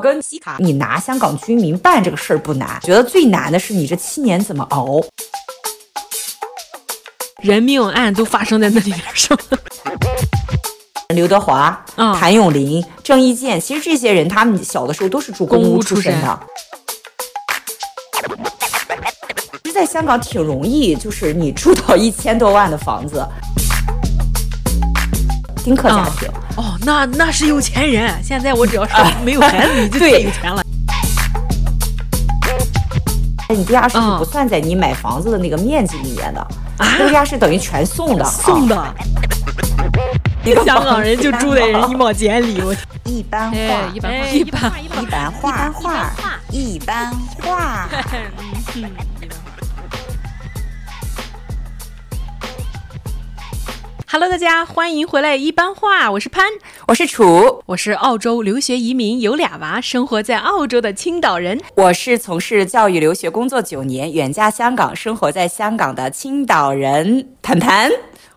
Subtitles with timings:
[0.00, 5.04] 跟西卡，你拿香港居民办这个事儿不难，觉得最难的是你这七年怎么熬。
[7.42, 9.36] 人命案都发生在那里边上。
[11.08, 16.40] 刘德华、嗯、谭咏麟、郑伊健，其实这些人他们小的时候都是住公屋出身的。
[19.64, 23.26] 其实在香港挺容易，就是你住到一千多万的房子，
[25.68, 26.26] 丁克家庭。
[26.28, 28.10] 嗯哦，那那是有钱人。
[28.24, 30.62] 现在我只要是 没有孩子，啊、你就太有钱了。
[33.50, 36.46] 你地价是不算在你买房子的那个面积里面的，
[36.78, 38.94] 地、啊、价是等于全送的，送的。
[40.42, 42.74] 一个香港人就住在人衣帽间里，我
[43.04, 43.56] 一般话，
[43.92, 46.10] 一般话，一般一般话，
[46.50, 47.10] 一般
[47.42, 47.88] 话。
[54.10, 55.36] Hello，大家欢迎回来。
[55.36, 56.46] 一般话，我是潘，
[56.86, 61.60] 我是楚，我是澳洲留学移民，有俩娃，生活在澳洲的青岛人。
[61.74, 67.28] 我是从事教育留学工作九年，远嫁香港，生活在香港的青岛人。
[67.42, 67.90] 盘盘，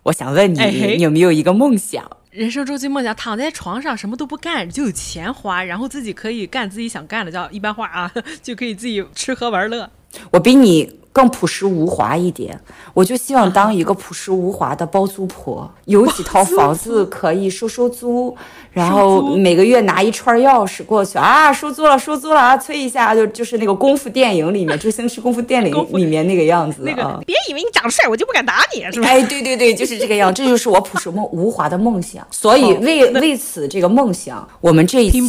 [0.03, 2.05] 我想问你，哎、你有没有一个梦想？
[2.31, 8.11] 人生终极梦想，躺在床上什么都不干就有钱花，然后自己可以干自己想干的，叫一般话啊，
[8.43, 9.89] 就可以自己吃喝玩乐。
[10.33, 10.99] 我比你。
[11.13, 12.59] 更朴实无华一点，
[12.93, 18.35] 我就希望当一个朴实无华的包租婆，有几套房子可以收收租，
[18.71, 26.83] 然后每个月拿一串钥匙过去啊，收租了，收租了啊，催一下就就是那个功夫电影里面，周星驰功夫电影 里面那个样子。
[26.83, 29.07] 那个别以为你长得帅，我就不敢打你，是吧？
[29.09, 32.25] 哎，对对对，就是这个样，这就是我朴实梦无华的梦想。
[32.31, 35.21] 所以为为此这个梦想，我们这一期。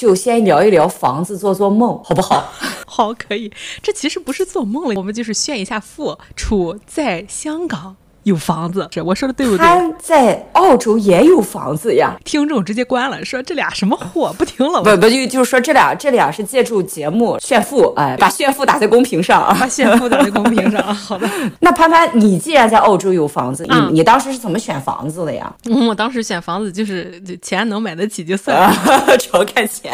[0.00, 2.50] 就先聊一聊房子，做做梦， 好不好？
[2.86, 3.52] 好，可以。
[3.82, 6.16] 这其实不是做梦了，我们就是炫一下富。
[6.34, 7.96] 处在香港。
[8.24, 9.64] 有房子，这我说的对不对？
[9.66, 12.16] 他在澳洲也有房子呀。
[12.24, 14.82] 听众直接关了，说这俩什么货，不听了。
[14.82, 20.94] 不不就就是说这俩这俩是借助节目炫富，哎，把炫富打在公屏上啊，把炫富打在公屏上。
[20.94, 21.28] 好的。
[21.60, 25.52] 那潘潘，你既然在澳洲有房子，嗯、你你当时是怎么选房子的呀？
[25.64, 29.92] 嗯， 我当时选房子就是钱能买得起就算了， 主要看钱。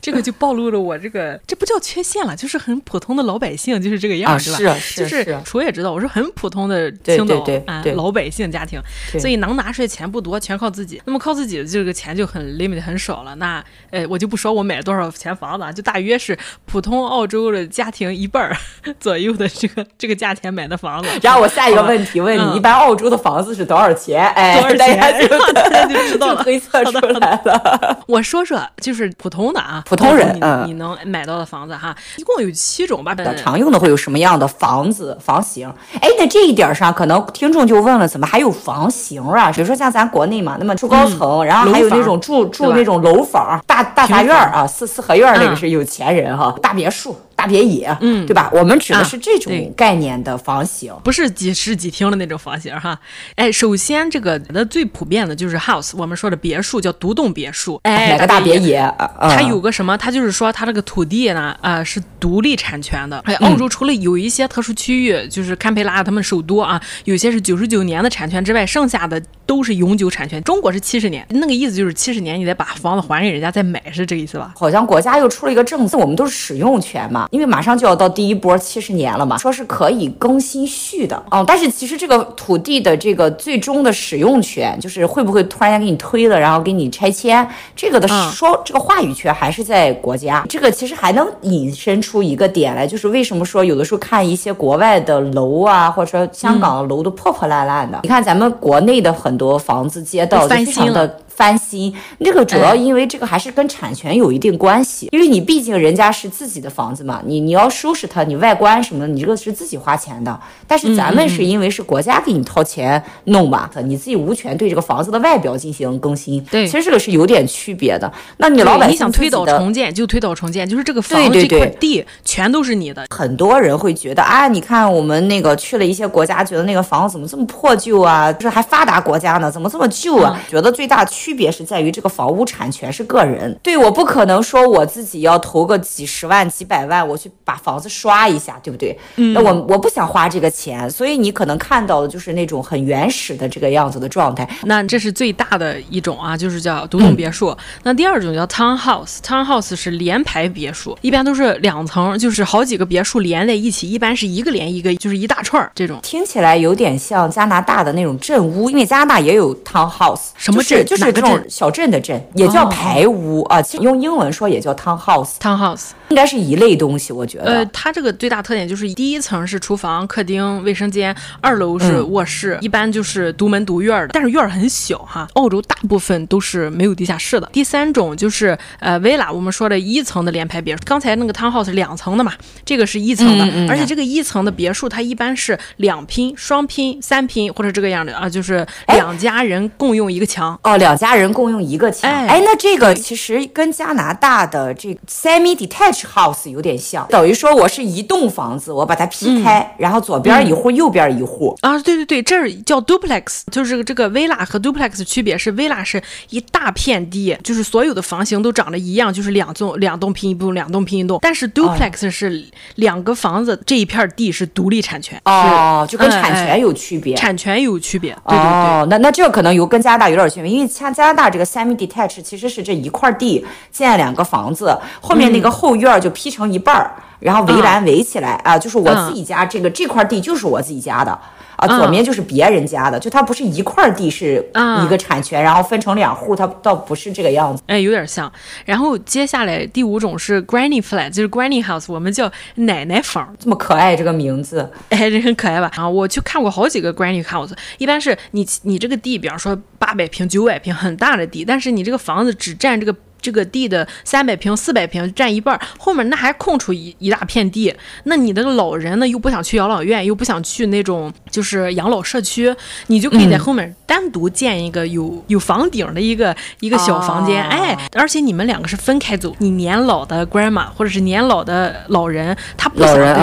[0.00, 4.74] 这个就暴露了我这个，这不叫缺陷了，就是很普通的老百姓，就是这个样，啊、是吧？
[4.74, 5.24] 是是是。
[5.24, 7.36] 就是楚也知道，我是很普通的青岛。
[7.36, 7.63] 对对对。
[7.66, 8.80] 啊、老百姓家庭，
[9.18, 11.00] 所以能拿出来钱不多，全靠自己。
[11.04, 13.34] 那么靠自己的这个钱就很 limit 很少了。
[13.36, 18.54] 那呃，我就不说我买了多少钱房子，就大约是普通澳洲的家庭一半
[19.00, 21.08] 左右的这个这个价钱买的房子。
[21.22, 24.26] 然后我下一个问题问你，嗯、一般澳洲的房子是多少钱？
[24.30, 24.78] 哎，多少钱？
[25.00, 28.04] 大家就 大家就知道了，推测出来了。
[28.06, 33.14] 我说说就是普通的啊，普通人你，你能买到的房子哈，一共有七种吧。
[33.36, 35.72] 常用的会有什么样的房子房型？
[36.00, 38.26] 哎，在这一点上，可能听众就问了，怎么？
[38.26, 47.16] 还有房型啊，比如说像咱国内嘛，那么住高层，嗯、然后还有那种住住那种楼房，大大杂院啊，四四合院那个是有钱人哈，嗯、大别墅。
[47.44, 48.50] 大别野，嗯，对吧？
[48.54, 52.98] 我们指的是这种概念的房型，啊、不是几室几厅的那种房型哈。
[53.34, 57.78] 哎，首先这个那最普遍的就是 house，我们说的别墅叫独栋别墅。
[57.82, 58.80] 哎，哪个大别野？
[59.20, 59.94] 它有个什么？
[59.98, 63.18] 它就是说它这个土地呢，啊、呃，是独立产权的。
[63.26, 70.42] 哎，澳洲除了有一些特殊区域，嗯、就是堪培拉他们首都啊，有些是九十九年的产权之外，剩下的都是永久产权。
[70.44, 74.54] 中国是七十年，那个意思就是七十年你得把房子还给人家再买，是这个意思吧？
[74.56, 77.28] 好像国家又出了一个政策，我们都是使用权嘛。
[77.34, 87.44] 因为马上就要到第一波七十年了嘛，说是可以更新续的哦，但是其实这个土地的这个最终的使用权，就是会不会突然间给你推了，然后给你拆迁，
[87.74, 90.46] 这个的说、嗯、这个话语权还是在国家。
[90.48, 101.18] 这个其实还能引申出一个点来，就是为什么说有的时候看一些国外的楼啊，或者说香港的楼都破破烂烂的，嗯、你看咱们国内的很多房子街道都非常的。
[101.36, 110.38] 翻新，那个主要因为这个还是跟产权有一定关系，因为你毕竟人家是自己的房子嘛，你你要收拾它，你外观什么的，你这个是自己花钱的。
[110.66, 116.40] 但是咱们是因为是国家给你掏钱弄嘛，你自己无权对这个房子的外表进行更新。
[116.44, 118.10] 对，其实这个是有点区别的。
[118.36, 123.04] 那你老百姓你想推倒重建就推倒重建，就是这个房子这块地全都是你的。
[123.10, 128.32] 很多人会觉得啊，你看我们那个去了一些国家，觉得那个房子怎么这么破旧啊？
[128.32, 130.40] 就是还发达国家呢，怎么这么旧啊？
[130.48, 131.23] 觉得最大区。
[131.24, 138.94] 区别是在于这个房屋产权是个人，对，我不可能说我自己要投个几十万、几百万，我去把房子刷一下，对不对？
[139.16, 144.46] 嗯，那我我不想花这个钱，所以你可能看到的就是那种很原始的这个样子的状态。
[144.64, 147.48] 那这是最大的一种啊，就是叫独栋别墅。
[147.52, 155.98] 嗯、那第二种叫 townhouse，townhouse 是连排别墅，一般都是两层，就是好几个别墅连在一起，一般是一个连一个，就是一大串这种。
[156.02, 160.84] 听起来有点像加拿大的那种镇屋，因为加拿大也有 townhouse，什么镇？
[160.84, 161.04] 就是。
[161.04, 163.62] 就是这种小镇的镇，也叫排屋、哦、啊。
[163.62, 165.36] 其实用英文说也叫 townhouse。
[165.40, 167.44] townhouse 应该是一类东西，我觉得。
[167.44, 175.26] 呃，它这个最大特点就是第一层是厨房、客厅、卫生间，二楼是卧室，嗯、一般就是独门独院的，但是院儿很小哈。
[175.34, 177.48] 澳洲大部分都是没有地下室的。
[177.52, 180.82] 第三种就是呃，villa，我们说的一层的联排别墅。
[180.84, 182.32] 刚才那个 townhouse 是两层的嘛，
[182.64, 190.58] 这个是一层的，嗯嗯、而且这个一层的别墅它一般是两拼、双拼、三拼或者这个样的啊，就是两家人共用一个墙。
[190.62, 192.08] 哦，两家人共用一个墙。
[192.08, 201.58] 哎，那这个其实跟加拿大的这个 semi-detached house 有点像，等于说我是一栋房子，我把它劈开，嗯、然后左边一户，嗯、右边一户。
[201.62, 211.18] 啊，对对对，这儿叫 duplex，就是这个 villa 和 duplex 区别是 villa 是一大片地，就是所有的房型都长得一样，就是两栋两栋拼一栋，两栋拼一栋。
[211.20, 212.44] 但是 duplex 是
[212.76, 215.20] 两个房子，这一片地是独立产权。
[215.24, 217.14] 哦，就跟产权有区别。
[217.14, 218.12] 哎、产权有区别。
[218.12, 218.44] 对对对。
[218.44, 231.18] 哦，那那这个可能有跟加拿大有点区别，因为加加拿大这个 semi-detached 其实是这一块地建两个房子，后面那个后院就劈成一半儿，然后围栏围起来啊、呃，就是我自己家这个、嗯、这块地就是我自己家的。
[231.56, 234.44] 啊，左面就是别人家的，就它不是一块地是
[234.84, 237.62] 一个产权，然后分成两户，它倒不是这个样子。
[237.66, 238.30] 哎，有点像。
[238.64, 245.70] 然后接下来第五种是 Granny Flat，就是 Granny House，我们叫奶奶房，这么可爱这个名字， 哎，这很可爱吧？
[245.76, 252.94] 啊，我去看过好几个 Granny House，一般是你你这个地，比方说八百平、九百平，很大的地，但是你这个房子只占这个。
[253.24, 257.74] 这个地的三百平、四百平占一半，后面那还空出一一大片地。
[258.02, 262.54] 那你的老人呢，又不想去养老院，又不想去那种就是养老社区，
[262.86, 267.42] 你就可以在后面单独建一个有有房顶的一个一个小房间。
[267.42, 273.16] 哎，而且你们两个是分开走，你年老的 grandma 或者是年老的老人，他不想跟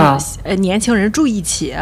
[0.43, 1.73] 呃年轻人住一起，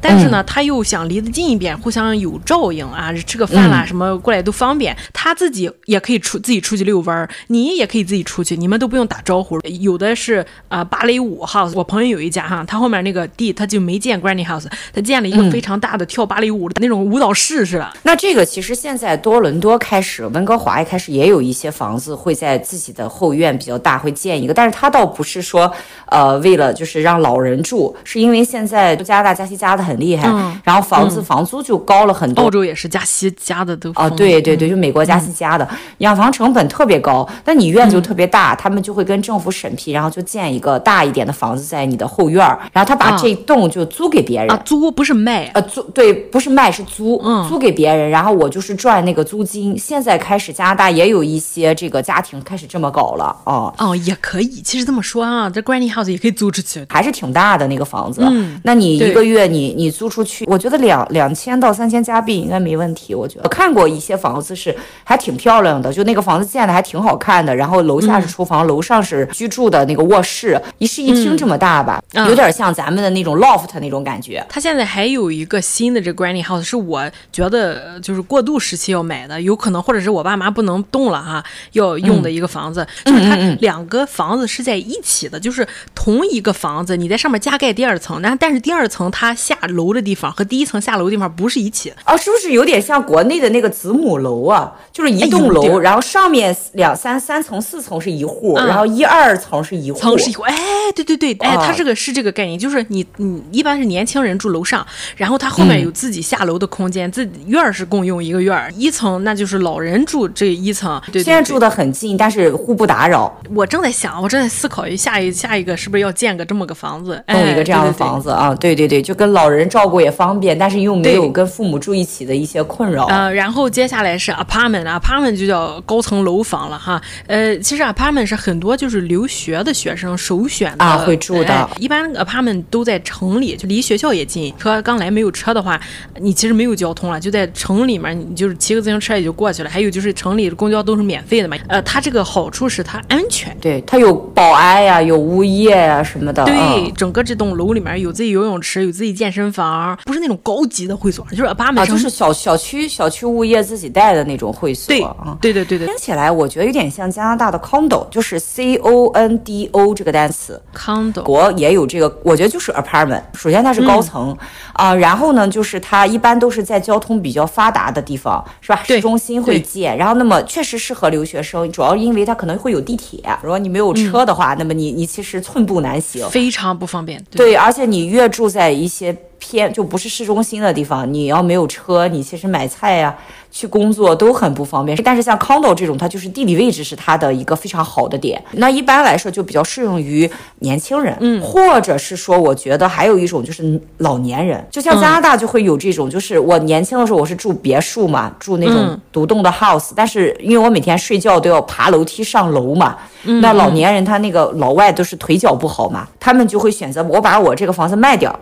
[0.00, 4.94] 但是呢，他又想离得近一点，互相有照应啊，吃个饭啦什么过来都方便。
[5.14, 7.70] 他自己也可以出自己出去遛弯儿，你。
[7.80, 9.58] 也可以自己出去，你们都不用打招呼。
[9.80, 17.84] 有的是啊、呃，芭蕾舞 house，我朋友有一家哈，他后面那个地他就没建 granny house，他建了一个非常大的跳芭蕾舞的那种舞蹈室似的。
[17.84, 25.70] 嗯、那这个其实现在多伦多开始，温哥华一开始也有一些房子会在自己的后院比较大会建一个，但是他倒不是说
[26.06, 32.42] 呃为了就是让老人住，是因为现在加拿大加息加的很厉害，嗯、然后房子房租就高了很多。
[32.42, 37.28] 澳洲也是加息加的都啊，对对对，就美国加息加的，嗯、养房成本特别高。
[37.44, 49.76] 但你院就特别大，嗯、他们就会跟政府审批，然后就建一个大一点的房子在你的后院儿，然后他把这栋就租给别人，啊啊、租不是卖，呃租对，不是卖是租，嗯、租给别人，然后我就是赚那个租金。
[49.78, 58.22] 现在开始加拿大也有一些这个家庭开始这么搞了哦，哦也可以，其实这么说啊，这 Granny House 也可以租出去，还是挺大的那个房子。
[58.24, 63.14] 嗯，那你一个月你你租出去，我觉得两两千到三千加币应该没问题。
[63.14, 68.20] 我觉得我看过一些房子是还挺漂亮的，就那个房子建的还挺好看的，然后楼下。
[68.20, 74.44] 是厨房，楼上是居住的那个卧室，一室一厅这么大吧，嗯、有点像咱们的那种 loft 那种感觉。
[74.46, 77.02] 它现在还有一个新的这 granny house，是我
[77.32, 91.92] 觉得就是过渡时期要买的，有可能或者是我爸妈不能动了哈，要用的一个房子，嗯、就是它两个房子是在一起的，就是同一个房子，你在上面加盖第二层，然后但是第二层它下楼的地方和第一层下楼的地方不是一起。
[92.06, 94.72] 哦，是不是有点像国内的那个子母楼啊？
[94.92, 98.10] 就是一栋楼，哎、然后上面两三三层四层是。
[98.10, 100.52] 一户，然后一二层是一户，层是一户，哎，
[100.96, 104.84] 对对对，哎，它这个是这个概念，就是你你一般是年轻人住楼上，
[105.16, 113.36] 然后他后面有自己下楼的空间，自己院儿是共用一个院儿，一层那就是老人住这一层，对，现在住的很近，但是互不打扰。
[113.52, 118.54] 我正在想，我正在思考一下一下一个是不是要建个这么个房子，弄一个这样的房子啊？
[118.54, 123.06] 对对对，就跟老人照顾也方便，但是又没有跟父母住一起的一些困扰。
[123.06, 127.02] 呃，然后接下来是 apartment，apartment 就叫高层楼房了哈。
[127.26, 128.20] 呃，其实 apartment。
[128.30, 131.70] 是很多就是留学的学生首选的啊，会住的。
[131.78, 134.54] 一般 apartment 都在城里，就离学校也近。
[134.58, 135.80] 车刚来没有车的话，
[136.20, 139.68] 你其实没有交通了，就在城里面，你就是骑个自行车也就过去了。
[139.68, 141.56] 还有就是城里的公交都是免费的嘛。
[141.68, 146.44] 呃，它这个好处是它安全，对，它有保安呀，有物业呀什么的。
[146.44, 154.94] 对，嗯、整个这栋楼里面有自己游泳池，有自己健身房，不是那种高级的会所，就是 apartment，、啊、就是小小区小区物业自己带的那种会所。
[154.94, 155.04] 对，
[155.40, 155.88] 对对对对。
[155.88, 158.60] 听起来我觉得有点像加拿大的 condo，就是 C。
[158.60, 163.22] C O N D O 这个单词，condo 国也有这个，我觉得就是 apartment。
[163.32, 164.32] 首先它是高层
[164.74, 168.82] 啊、嗯呃，然后呢，就是它一般都是在交通比较发达的地方，是吧？
[168.84, 169.96] 市中心会建。
[169.96, 173.22] 然后那么确实适合留学生，主要因为它可能会有地铁。
[173.42, 177.22] 如果你没有车的话，嗯、那么你你其实寸步难行，非常不方便。
[177.30, 179.16] 对，对，而且你越住在一些。
[179.40, 183.38] 偏就不是市中心的地方，你要没有车，你其实买菜呀、啊。
[183.52, 188.40] 去工作都很不方便，但是像 condo 这种，它就是地理位置是它的一个非常好的点。
[188.52, 190.30] 那一般来说就比较适用于
[190.60, 208.32] 年轻人，嗯，或者是说，我觉得还有一种就是老年人，就像加拿大就会有这种，就是我年轻的时候我是住别墅嘛，住那种独栋的 house，但是因为我每天睡觉都要爬楼梯上楼嘛，那老年人他那个老外都是腿脚不好嘛，他们就会选择我把我这个房子卖掉。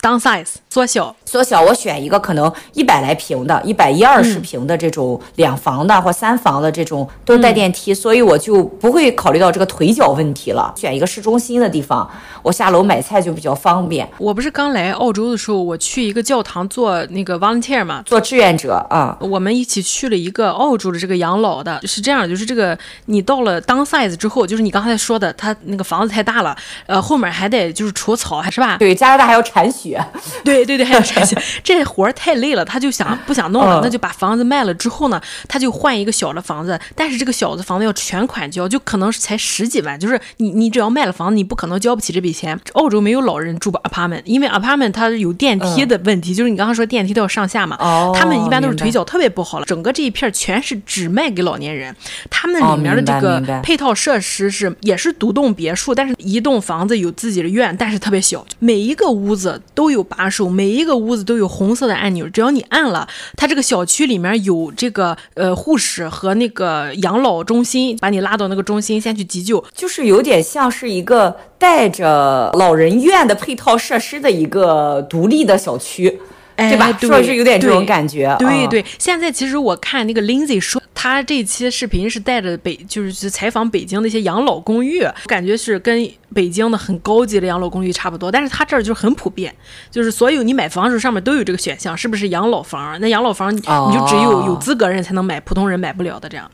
[0.00, 10.72] Downsize 缩小，缩小，我选一个可能一百来平的，一百一二十平的这种两房的或三房的这种都带电梯，所以我就不会考虑到这个腿脚问题了。
[10.76, 12.08] 选一个市中心的地方，
[12.42, 14.08] 我下楼买菜就比较方便。
[14.18, 19.16] 我不是刚来澳洲的时候，我去一个教堂做那个 volunteer 嘛，做志愿者啊。
[19.20, 26.54] 我们一起去了一个澳洲的这个养老的，是这样，就是这个你到了 downsize 之后，就是你刚才说的，他那个房子太大了，
[26.86, 28.76] 呃，后面还得就是除草，还是吧？
[28.76, 29.85] 对，加拿大还要铲雪。
[30.44, 42.58] 对对对，还有这些，这活儿太累了，他就想不想弄了，那就把房子卖了之后呢，他就换一个小的房子，但是这个小的房子要全款交，就可能是才十几万，就是你你只要卖了房子，你不可能交不起这笔钱。
[42.72, 47.76] 澳洲没有老人住 apartment，因为 apartment 它有电梯的问题，就是你刚刚说电梯都要上下嘛，
[48.14, 51.94] 他们一般都是腿脚特别不好了，整个这一片全是只卖给老年人，
[52.30, 63.06] 他们里面的这个配套设施是也是独栋别墅，但是一栋房子有自己的院，但是特别小，每一个屋子都有把手，每一个屋子都有红色的按钮，只要你按了，
[63.36, 76.18] 它这个小区里面有这个呃护士和那个养老中心，把你拉到那个中心先去急救，就是有点像是一个带着老人院的配套设施的一个独立的小区。
[76.56, 76.90] 哎、对吧？
[76.92, 78.34] 对，说是有点这种感觉。
[78.38, 88.32] 对对，对，现在其实我看那个 Lindsay 说，他这期视频是带着北，就是去采访北京的一些养老公寓，感觉是跟北京的很高级的养老公寓差不多。
[88.32, 89.54] 但是他这儿就是很普遍，
[89.90, 92.98] 就是所有你买房时候上面都有这个选项，是不是养老房？
[93.00, 96.50] 那养老房你就只有有资格人才能买，普通人买不了的这样。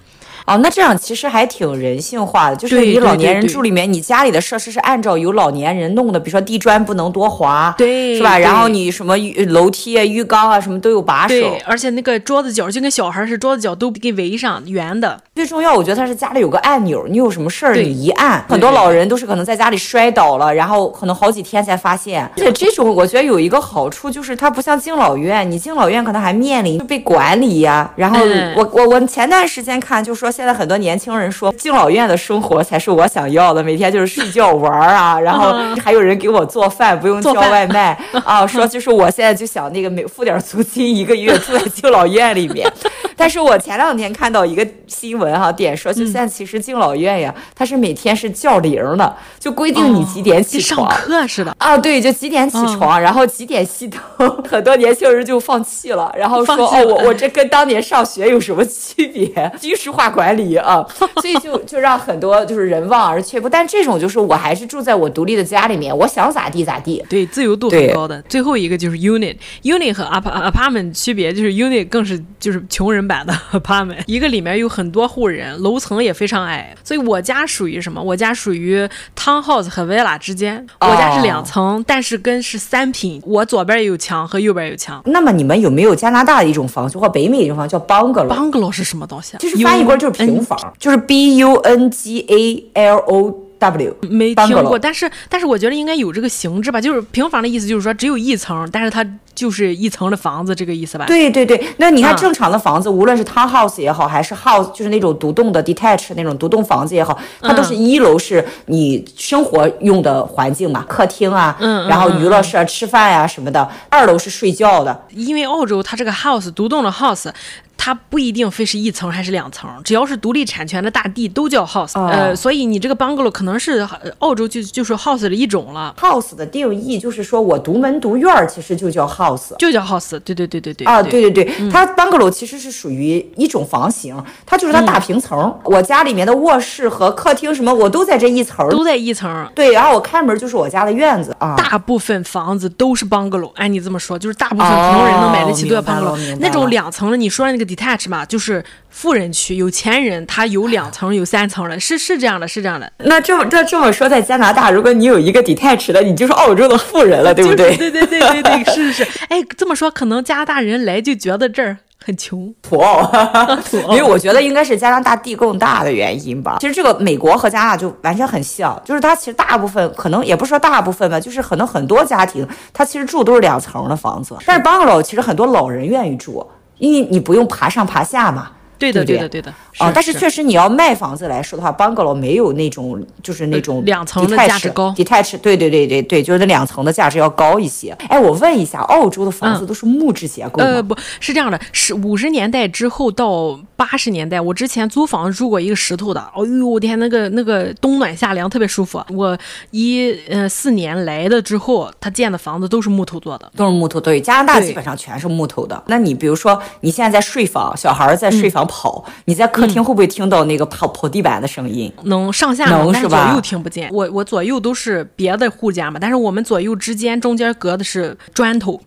[0.46, 8.36] 哦，那这样其实还挺人性化的，就是你老年人住里面，你家里的设施是按照有老年人弄的，比如说地砖不能多滑，对，是吧？
[8.38, 9.16] 然后你什么
[9.48, 15.20] 楼梯啊、浴缸啊什么都有把手，对，而且那个桌子角就跟小孩似的，桌子角都给围上，圆的。
[15.34, 22.28] 最重要，我觉得它是家里有个按钮，你有什么事儿你一按，很多老人都是可能在家里摔倒了，然后可能好几天才发现。
[22.36, 27.92] 而且这种我觉得有一个好处就是它不像敬老院，你敬老院可能还面临被管理呀、啊。
[27.96, 28.18] 然后
[28.56, 30.31] 我我我前段时间看就说。
[30.32, 35.52] 现在很多年轻人说，敬老院的生活才是我想要的，每天就是睡觉玩啊， 然后
[35.84, 38.46] 还有人给我做饭，不用叫外卖啊。
[38.46, 42.70] 说就是我现在就想那个每付点租金，一个月 住在敬老院里面。
[43.14, 54.00] 但是我前两天看到一个新闻哈，点说就现在其实敬老院呀，它是每天是叫铃的，就规定你几点起床，上课似的啊，对，就几点起床，然后几点熄灯。
[54.48, 59.30] 很多年轻人就放弃了，然后说哦，我我这跟当年上学有什么区别？
[59.60, 60.84] 军事化管理啊，
[61.20, 63.48] 所以就就让很多就是人望而却步。
[63.48, 67.04] 但这种就是我还是住在我独立的家里面，我想咋地咋地。
[67.08, 68.20] 对，自由度很高的。
[68.22, 76.74] 最后一个就是 unit，unit 和 apartment 区别就是 unit 更是就是穷人版的 apartment，一个里面有很多户人，楼层也非常矮。
[76.84, 78.00] 所以我家属于什么？
[78.02, 80.64] 我家属于 townhouse 和 villa 之间。
[80.80, 83.22] 我家是两层，哦，但是跟是三品。
[83.24, 85.00] 我左边也有墙和右边有墙。
[85.06, 89.38] 那么你们有没有加拿大的一种房子或北美的一种房叫 bungalow？bungalow 是什么东西啊？
[89.38, 90.58] 就是翻译过来就是平房。
[90.78, 101.06] 就是 B U N G A L O W，没听过，但是但是我觉得应该有这个形制吧，就是平房的意思，就是说只有一层，但是它就是一层的房子这个意思吧？
[101.06, 115.06] 对对对，那你看正常的房子，嗯、无论是 townhouse 也好，还是 house，就是那种独栋的 detached 那种独栋房子也好，它都是一楼是你生活用的环境嘛，客厅啊，嗯，然后娱乐室、啊、吃饭呀、啊、什么的，二楼是睡觉的。
[115.10, 117.30] 因为澳洲它这个 house 独栋的 house。
[117.76, 121.98] 它不一定非是一层还是两层，只要是独立产权的大地都叫 house。
[121.98, 123.86] 哦、呃，所以你这个 bungalow 可能是
[124.18, 125.94] 澳洲就就是 house 的一种了。
[125.98, 130.18] house 的定义就是说我独门独院儿，其实就叫 house，就叫 house。
[130.20, 130.86] 对对对对对。
[130.86, 135.40] 啊，对对对，嗯、它 bungalow 其实是属于一种房型，它就是它大平层。
[135.40, 139.48] 嗯、我家里面的卧室和客厅什么，我都在这一层，都在一层。
[139.54, 141.56] 对，然后我开门就是我家的院子啊。
[141.56, 146.12] 大部分房子都是 bungalow，按你这么说，就是大部分普通人能买得起都要 bungalow。
[146.12, 148.64] 哦、那种两层的，你说那个 detach 嘛，就是。
[148.94, 152.92] 富人区，有钱人他有两层有三层的，是是这样的，是这样的。
[152.98, 157.74] 那这么这这么说，在加拿大，如果你有一个 detached 的，你就是澳洲的富人了，对不对？
[157.78, 159.20] 对对对对对，是是是。
[159.30, 163.10] 哎，这么说，可能加拿大人来就觉得这儿很穷， 土澳，
[163.92, 166.58] 因为我觉得应该是加拿大地更大的原因吧。
[166.60, 176.46] 其实这个美国和加拿大就完全很像，就是它其实大部分可能也不说大部分吧，就是可能很多家庭它其实住都是两层的房子，但是 bungalow 其实很多老人愿意住，
[176.82, 178.50] 因为你不用爬上爬下嘛。
[178.90, 179.54] 对的，对的，对的。
[179.78, 187.96] 啊，但是确实你要卖房子来说的话，bungalow 没有那种就是那种两层的价值高，detached，对对对对对，就是那两层的价值要高一些。
[188.08, 190.64] 哎，我问一下，澳洲的房子都是木质结构吗？
[190.64, 199.02] 呃，不是这样的，是五十年代之后到八十年代，我之前租房子住过一个石头的，哦呦我天，那个那个冬暖夏凉，特别舒服。
[199.10, 199.36] 我
[199.70, 204.00] 一呃四年来的之后，他建的房子都是木头做的，都是木头。
[204.00, 205.82] 对，加拿大基本上全是木头的。
[205.86, 211.92] 那你比如说你现在在睡房，小孩在睡房跑，嗯、你在客厅会不会听到那个跑跑地板的声音？
[212.04, 213.26] 能上下能是吧？
[213.26, 213.90] 左右听不见。
[213.92, 218.80] 我我左右都是别的户家嘛，但是我们左右之间中间隔的是砖头，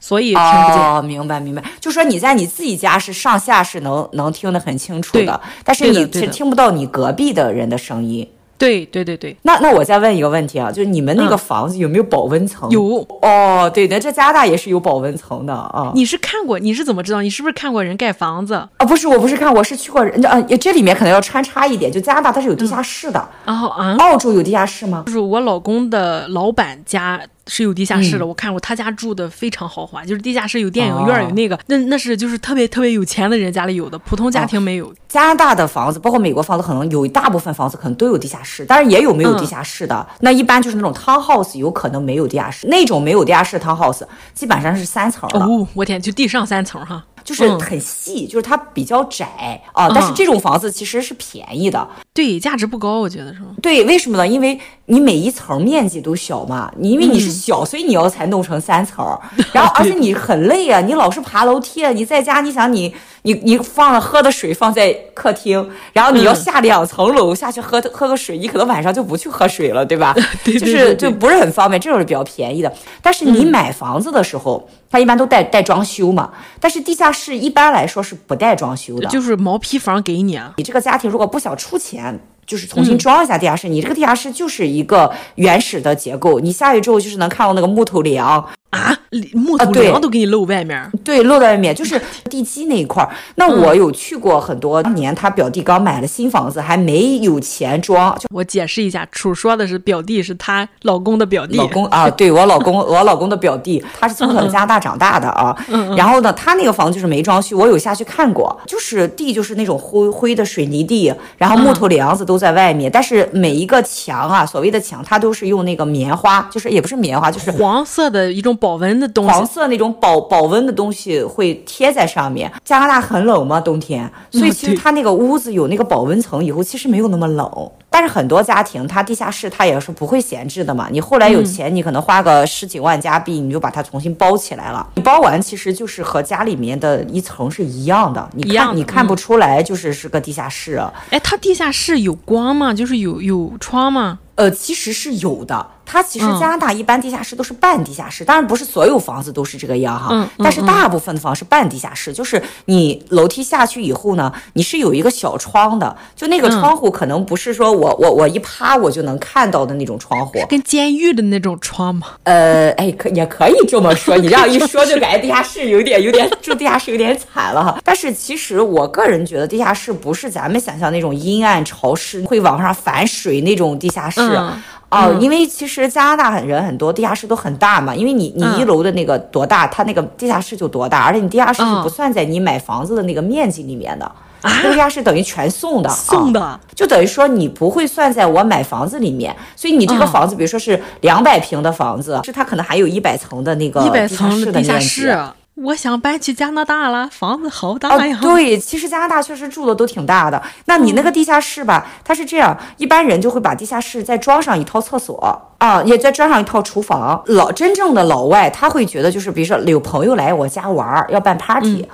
[0.00, 0.82] 所以听不见。
[0.82, 1.62] 哦，明白明白。
[1.78, 8.26] 就说你在你自己家是上下是能能听得很清楚的，但是你是听不到你隔壁的人的声音。
[8.58, 12.68] 对对对对，那那我再问一个问题啊，就是你们那个房子有没有保温层？
[12.68, 15.92] 嗯、有哦，对的，这加拿大也是有保温层的啊。
[15.94, 16.58] 你是看过？
[16.58, 17.20] 你是怎么知道？
[17.22, 18.68] 你是不是看过人盖房子啊？
[18.78, 20.20] 不是，我不是看，我是去过人。
[20.20, 23.28] 家啊，这里面可能要穿插一点，就加拿大它是有地下室的。
[23.44, 25.02] 然后啊，澳洲有地下室吗？
[25.06, 27.20] 就是我老公的老板家。
[27.46, 34.92] 是有地下室的，嗯、我看过他家住的非常豪华，就是地下室有电影院，有那个，哦、那那是就是特别特别有钱的人家里有的，普通家庭没有。
[35.08, 40.06] 加拿大的房子，包括美国房子，可能有一大部分房子可能都有地下室，但是也有没有地下室的。
[40.10, 44.02] 嗯、那一般就是那种 townhouse 有可能没有地下室，那种没有地下室 townhouse
[44.34, 45.40] 基本上是三层的。
[45.40, 47.04] 哦，我天，就地上三层哈。
[47.26, 53.46] 就是很细，嗯、就是它比较窄啊，但是这种房子其实是便宜的，对，价值不高，我觉得是吗？
[53.60, 54.26] 对，为什么呢？
[54.26, 59.04] 因为你每一层面积都小嘛，你因为你是小，嗯、所以你要才弄成三层，
[59.52, 70.14] 然后 而且你很累啊，你老是爬楼梯啊，你在家，你想你你你放了喝的水放在客厅，然后你要下两层楼下去喝喝个水，你可能晚上就不去喝水了，对吧？
[70.44, 72.72] 对对对对，就是就不是很方便，这种是比较便宜的。
[73.02, 74.68] 但是你买房子的时候。
[74.96, 80.54] 嗯它一般都带带装修嘛，但是地下室一般来说是不带装修的，就是毛坯房给你啊。
[80.56, 88.46] 你这个家庭如果不想出钱，就是重新装一下地下室，嗯、你这个地下室就是一个原始的结构，你下去之后就是能看到那个木头梁。
[88.70, 88.94] 啊，
[89.32, 93.08] 木头梁都给你露外面，啊、对，对，露在外面就是地基那一块儿。
[93.36, 98.14] 那我有去过很多年，他表弟刚买了新房子，还没有钱装。
[98.18, 101.56] 就我解释一下，楚说的是表弟，是她老公的表弟。
[101.56, 105.56] 老公啊，对我老公，我老公的表弟，他是从小在加拿大长大的啊。
[105.68, 105.96] 嗯嗯。
[105.96, 118.56] 然后呢，他那个房子就是没装修，我有下去看过，就是地就是那种灰灰的水泥地，然后木头梁子都在外面，嗯、但是每一个墙啊，所谓的墙，它都是用那个棉花，就是也不是棉花，就是黄色的一种。
[118.58, 122.50] 保温的东西，黄色那种保保温的东西会贴在上面。
[122.64, 123.60] 加拿大很冷吗？
[123.60, 127.70] 冬天，所以其实它那个屋子有那个保温层以后，其实没有那么冷。
[127.88, 130.88] 但是很多家庭，它地下室它也是不会闲置的嘛。
[130.90, 134.86] 你后来有钱，你可能花个十几万加币，你就把它重新包起来了。
[134.96, 140.82] 你包完其实就是和家里面的一层是一样的，你看你看不出来就是是个地下室。
[141.10, 142.74] 哎，它地下室有光吗？
[142.74, 144.18] 就是有有窗吗？
[144.36, 145.66] 呃，其实是有的。
[145.88, 162.08] 它其实加拿大一般地下室都是半地下室，当然不是所有房子都是这个样哈，嗯、但是大部分的房是半地下室，嗯、就是你楼梯下去以后呢，你是有一个小窗的，就那个窗户可能不是说我我我一趴我就能看到的那种窗户，跟监狱的那种窗吗？
[162.24, 167.78] 呃，哎，可也可以这么说，你这样一说就感觉地下室有点有点住地下室有点惨了哈。
[167.84, 174.25] 但是其实我个人觉得地下室不是咱们想象那种阴暗潮湿会往上反水那种地下室。
[174.34, 174.62] 嗯。
[174.88, 177.92] 哦，因为其实加拿大人很多，地下室都很大嘛。
[177.92, 184.10] 因为你你一楼的那个多大，它那个地下室就多大，而且你地下室是不算在你买房子的那个面积里面的，
[184.42, 189.34] 那地下室等于全送的，送的，就等于说你不会算在我买房子里面。
[189.56, 195.18] 所以你这个房子，比如说是两百平的房子，是它可能还有一百层的那个一百层的地下室。
[195.56, 198.18] 我想搬去加拿大了，房子好大呀！
[198.20, 200.42] 哦，对，其实加拿大确实住的都挺大的。
[200.66, 207.22] 那你那个地下室吧，它是这样，一般人就会把地下室再装上一套厕所啊，也再装上一套厨房。
[207.26, 211.82] 老真正的老外，他会觉得就是，比如说有朋友来我家玩，要办 party。
[211.82, 211.88] 嗯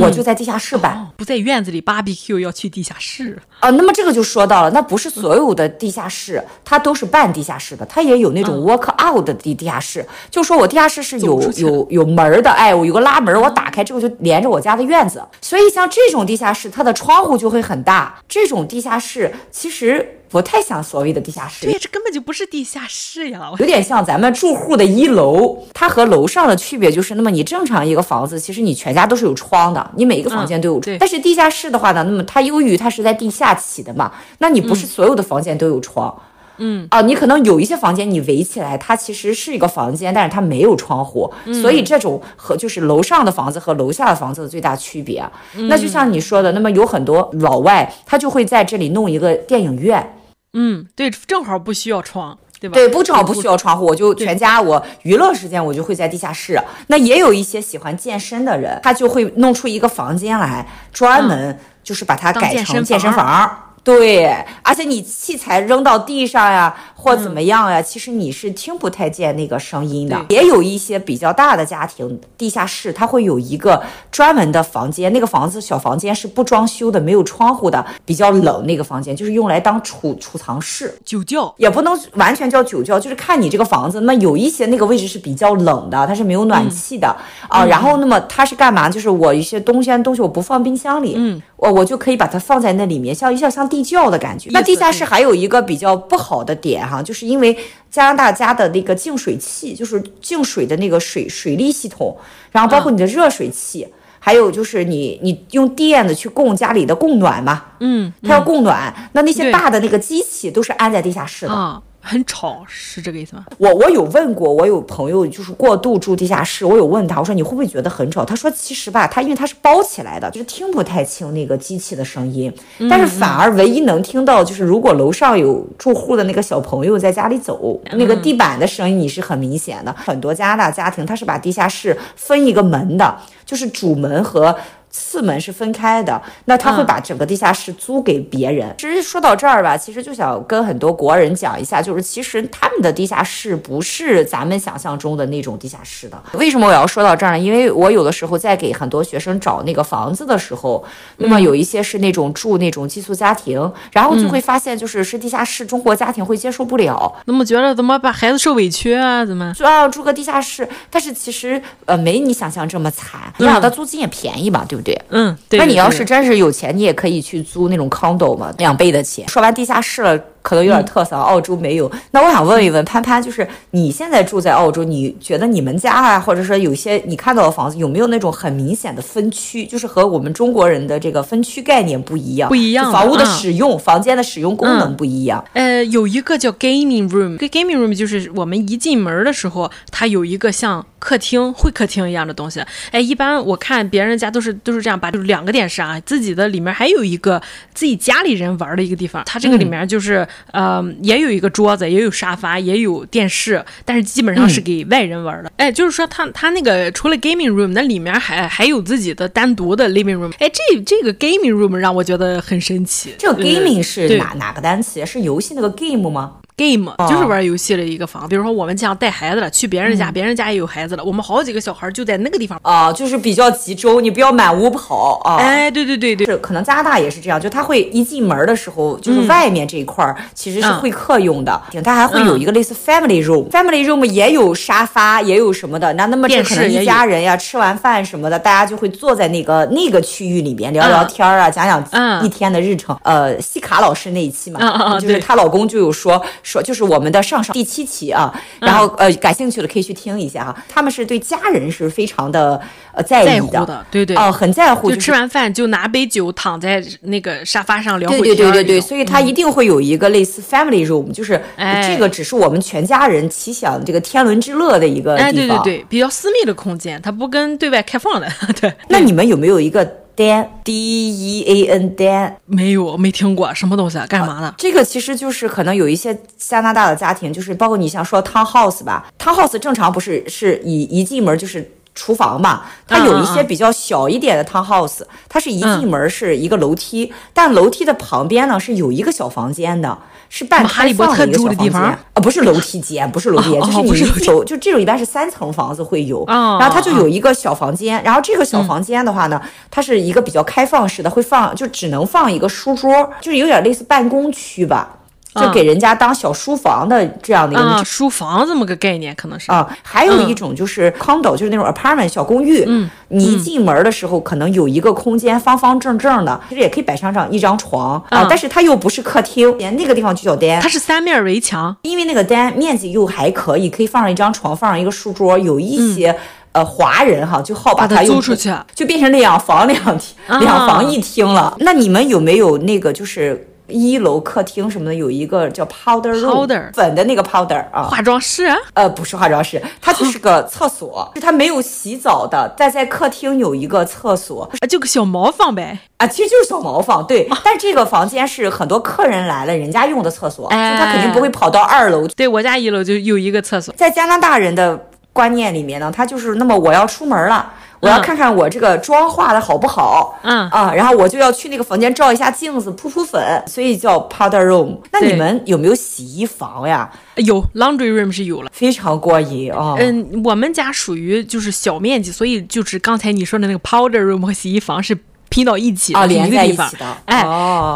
[0.00, 3.70] 我就在地下室办，嗯哦，不在院子里 barbecue，要去地下室啊。
[3.70, 10.00] 那么这个就说到了，那不是所有的地下室，它都是半地下室的，它也有那种 walk out 的地地下室。
[10.02, 15.22] 嗯、就说我地下室是有有有门的，哎，我有个拉门，我打开之后就连着我家的院子。
[15.40, 18.18] 所以像这种地下室，它的窗户就会很大。
[18.28, 20.18] 这种地下室其实。
[20.32, 21.66] 不太像所谓的地下室。
[21.66, 25.58] 对，这根本就不是地下室呀，有点像咱们住户的一楼。
[25.74, 30.96] 它和楼上的区别就是，那么你正常一个房子，其实你全家都是有窗的，你每一个房间都有窗。
[30.96, 36.14] 嗯、但是地下室的话呢，那么它由于它是在地下起的嘛，那你不是所有的房间都有窗。
[36.18, 36.26] 嗯
[36.58, 45.24] 嗯啊，你可能有一些房间你围起来，它其实是一个房间，但是它没有窗户，嗯、所以这种和就是楼上的房子和楼下的房子的最大区别。
[45.56, 50.14] 嗯、那就像你说的，那么有很多老外，他就会在这里弄一个电影院。
[50.52, 52.74] 嗯，对，正好不需要窗，对吧？
[52.74, 56.60] 对，不正好不需要窗户，我就全家我娱乐时间我就会在地下室。
[56.86, 63.71] 那也有一些喜欢健身的人，他就会弄出一个房间来，专门就是把它改成健身房。
[63.84, 70.24] 对，而且你器材扔到地上呀，或怎么样呀，嗯、其实你是听不太见那个声音的。
[70.28, 78.64] 也有一些比较大的家庭，地下室它会有一个专门的房间，那个房子小房间是不装修的，没有窗户的，比较冷。
[78.66, 84.02] 那个房间就是用来当储储藏室，酒窖也不能完全叫酒窖，就是看你这个房子。
[84.02, 87.08] 那有一些那个位置是比较冷的，它是没有暖气的、
[87.50, 87.64] 嗯、啊。
[87.64, 88.88] 然后那么它是干嘛？
[88.88, 93.68] 就是我一些东西东西我不放冰箱里，嗯，我我就可以把它放在那里面，像一像像。
[93.72, 94.50] 地窖的感觉。
[94.52, 97.56] 那地下室还有一个比较不好的点哈，就是因为
[97.90, 102.14] 加拿大家的那个净水器，就是净水的那个水水利系统，
[102.50, 111.52] 然后包括你的热水器，嗯、还有就是你你用电的去供家里的供暖嘛，嗯，它要供暖，嗯、那那些大的那个机器都是安在地下室的。
[111.52, 113.44] 啊很吵，是这个意思吗？
[113.58, 118.24] 我我有问过，我有朋友就是过度住地下室，我有问他，我说你会不会觉得很吵？
[118.24, 122.52] 他说其实吧，他因为他是包起来的，就是听不太清那个机器的声音，
[122.90, 129.92] 但是反而唯一能听到就是如果楼上有住户的那个小朋友在家里走，那个地板的声音你是很明显的。
[129.92, 134.54] 很多加拿大家庭他是把地下室分一个门的，就是主门和。
[134.92, 138.72] 次门是分开的，那他会把整个地下室租给别人。
[138.78, 146.22] 其实、嗯、说到这儿吧，其实就想跟很多国人讲一下，就是其实他们的地下室不是咱们想象中的那种地下室的。
[146.34, 147.38] 为什么我要说到这儿呢？
[147.38, 150.84] 因为我有的时候在给很多学生找那个房子的时候，
[151.16, 157.10] 那么有一些是那种住那种寄宿家庭，嗯、然后就会发现就是是地下室，中国家庭会接受不了。
[157.24, 159.24] 那么觉得怎么把孩子受委屈啊？
[159.24, 160.68] 怎么就要住个地下室？
[160.90, 164.81] 但是其实呃没你想象这么惨，你想它租金也便宜嘛，对不对？
[165.10, 169.28] 嗯，对，那你要是真是有钱，你也可以去租那种 condo 嘛，两倍的钱。
[169.28, 170.18] 说完地下室了。
[170.42, 171.90] 可能有点特色，澳洲没有。
[172.10, 179.64] 那我想问一问潘潘，就是你现在住在澳洲，你觉得你们家啊，或者说有些你看到的房子，有没有那种很明显的分区？
[179.64, 182.92] 就是和我们中国人的这个分区概念不一样，不一样。
[182.92, 185.42] 房屋的使用，房间的使用功能不一样。
[185.52, 192.60] 呃，有一个叫 gaming room，这 gaming room 就是我们一进门的时候，它有一个像客厅、会客厅一样的东西。
[192.90, 197.40] 哎，一般我看别人家都是都是这样，把就是两个电视啊，自己的里面还有一个
[197.72, 200.26] 自己家里人玩的一个地方，它这个里面就是。
[200.52, 205.48] 呃，也有一个桌子，也有沙发，也有电视，但是基本上是给外人玩的。
[205.50, 210.32] 嗯、哎，就是说他他那个除了 gaming room，那里面还还有自己的单独的 living room。
[210.38, 213.14] 哎，这这个 gaming room 让我觉得很神奇。
[213.18, 215.04] 这个 gaming 是哪哪个单词？
[215.04, 225.36] 是游戏那个 game 吗？game 就是玩游戏的一个房，比如说我们家带孩子了，去别人家，别人家也有孩子了，我们好几个小孩就在那个地方啊，就是比较集中，你不要满屋跑啊。
[225.36, 235.92] 哎，对对对对，是可能加拿大也是这样，就他会一进门的时候，就是外面这一块其实是会客用的，他还会有一个类似 family room，family room 也有沙发，也有什么的。
[235.94, 242.96] 那那么这可能一家人呀，吃完饭什么的，大家就会坐在那个那个区域里边聊聊天啊，讲讲一天的日程。
[243.02, 246.22] 呃，西卡老师那一期嘛，就是她老公就有说。
[246.42, 250.64] 说就是我们的上上第七期啊，然后呃感兴趣的可以去听一下哈。
[250.68, 252.60] 他们是对家人是非常的
[252.92, 254.90] 呃在意的，对对哦，很在乎。
[254.90, 258.24] 就吃完饭就拿杯酒躺在那个沙发上聊会天。
[258.24, 265.28] 对对对对对，所以他一定会有一个类似 family room，就是这个只是我们全家人齐享这个天伦之乐的一个地方。
[265.28, 268.28] 哎，对对对，比较私密的空间，它不跟对外开放的。
[268.60, 269.84] 对，那你们有没有一个
[270.16, 274.06] ？Dan D E A N Dan 没有，没听过什么东西啊？
[274.06, 274.54] 干嘛呢？
[274.58, 282.62] 这个其实就是可能有一些加拿大的家庭，就是包括你像说 townhouse 吧，townhouse 正常不是是以一进门就是厨房嘛？
[282.86, 289.98] 它有一些比较小一点的 townhouse，它是一进门是一个楼梯，但楼梯的旁边呢是有一个小房间的。
[290.34, 299.38] 是半开放的一个小房间啊，不是楼梯间，不是楼梯间，就是你一楼，就这种一般是三层房子会有，然后它就有一个小房间，然后这个小房间的话呢，
[299.70, 304.88] 它是一个比较开放式的，会放就只能放一个书桌，就是有点类似办公区吧。
[305.34, 309.66] 就给人家当小书房的这样的一个、啊、书房这么个概念，可能是啊。
[309.82, 312.64] 还有一种就是 condo，、嗯、就是那种 apartment 小公寓。
[312.66, 320.60] 嗯，你一进门的时候可能有一个空间方方正正的，其实也可以摆上上一张床啊，但是它又不是客厅，连那个地方就叫 den。
[320.60, 326.10] 它是三面围墙，因为那个 den 面积又还可以，可以放上一张床，放上一个书桌，有一些。
[326.10, 326.18] 嗯
[326.52, 331.56] 呃，华人哈就好把它租出去，就变成两房两厅、啊、两房一厅了。
[331.60, 337.84] 那你们有没有那个就是一楼客厅什么的有一个叫 powder room 粉的那个 powder 啊？
[337.84, 338.46] 化妆室？
[338.74, 345.78] 呃，不是化妆室， 它就是个厕所，是它没有洗澡的，但在客厅有一个厕所，啊，就个小茅房呗。
[345.96, 347.24] 啊，其实就是小茅房，对。
[347.28, 352.06] 啊、但这个房间是很多客人来了，人家用的厕所，哎、就他肯定不会跑到二楼。
[352.08, 354.86] 对，我家一楼就有一个厕所，在加拿大人的。
[355.14, 364.78] 观念里面呢，他就是那么我要出门了，我要看看我这个妆化的好不好，嗯啊，然后我就要去那个房间照一下镜子，扑扑粉，所以叫 powder room。
[364.92, 366.88] 那你们有没有洗衣房呀？
[367.16, 369.74] 有 laundry room 是有了，非常过瘾啊。
[369.78, 374.96] 嗯，我们家属于就是小面积，所以就是刚才你说的那个 powder room 和洗衣房是。
[375.32, 376.70] 拼到一起的一个地方，
[377.06, 377.24] 哎，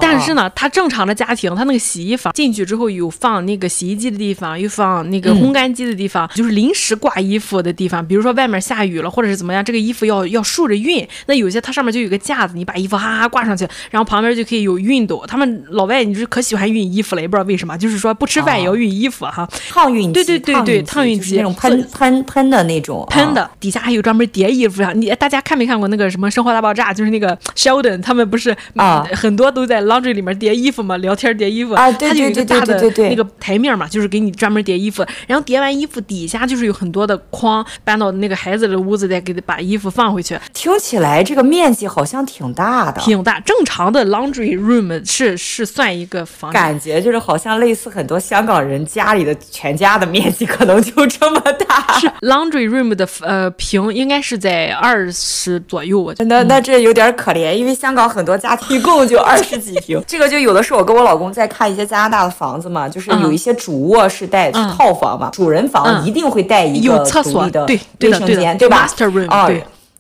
[0.01, 8.07] 但是呢，他正常的家庭，他那个洗衣房进去之后有放那个洗衣机的地方，又放那个烘干机的地方，就是临时挂衣服的地方。
[8.07, 15.25] 比如说外面下雨了，或者是怎么样，这个衣服要要竖着熨，那有些它上面就有个架子，你把衣服哈哈挂上去，然后旁边就可以有熨斗。
[15.27, 19.49] 他们老外你就是可喜欢熨衣服了，也不知道为什么，就是说不吃饭也要熨衣服哈。
[19.71, 25.01] 烫熨机，对对对对，烫熨机那种喷喷喷的那种，喷的底下还有专门叠衣服上。
[25.01, 26.93] 你大家看没看过那个什么《生活大爆炸》？
[26.95, 28.27] 就是那个 Sheldon 他们。
[28.27, 35.07] 不是啊，很多都在 laundry 里面叠衣服嘛，聊天叠衣服啊，对对对对对对，那个台面嘛，就是给你专门叠衣服。
[35.29, 40.37] 然后叠完衣服底下就是有很多的筐，搬到那个孩子的屋子再给他把衣服放回去。
[40.53, 43.39] 听起来这个面积好像挺大的，挺大。
[43.39, 51.97] 正常的 laundry room 是是算一个房，感觉就是好像类似很多香港人家里的全家的面积可能就这么大。
[52.01, 56.25] 是 laundry room 的呃平应该是在二十左右，我觉得。
[56.25, 58.07] 那那这有点可怜，因为香港。
[58.17, 68.89] 很多家庭一共就 二十几平，这个就有的是我跟我老公在看一些加拿大的房子嘛，就是有一些主卧是带套房嘛，主人房一定会带一个独立的卫生间，对吧？
[69.29, 69.51] 啊。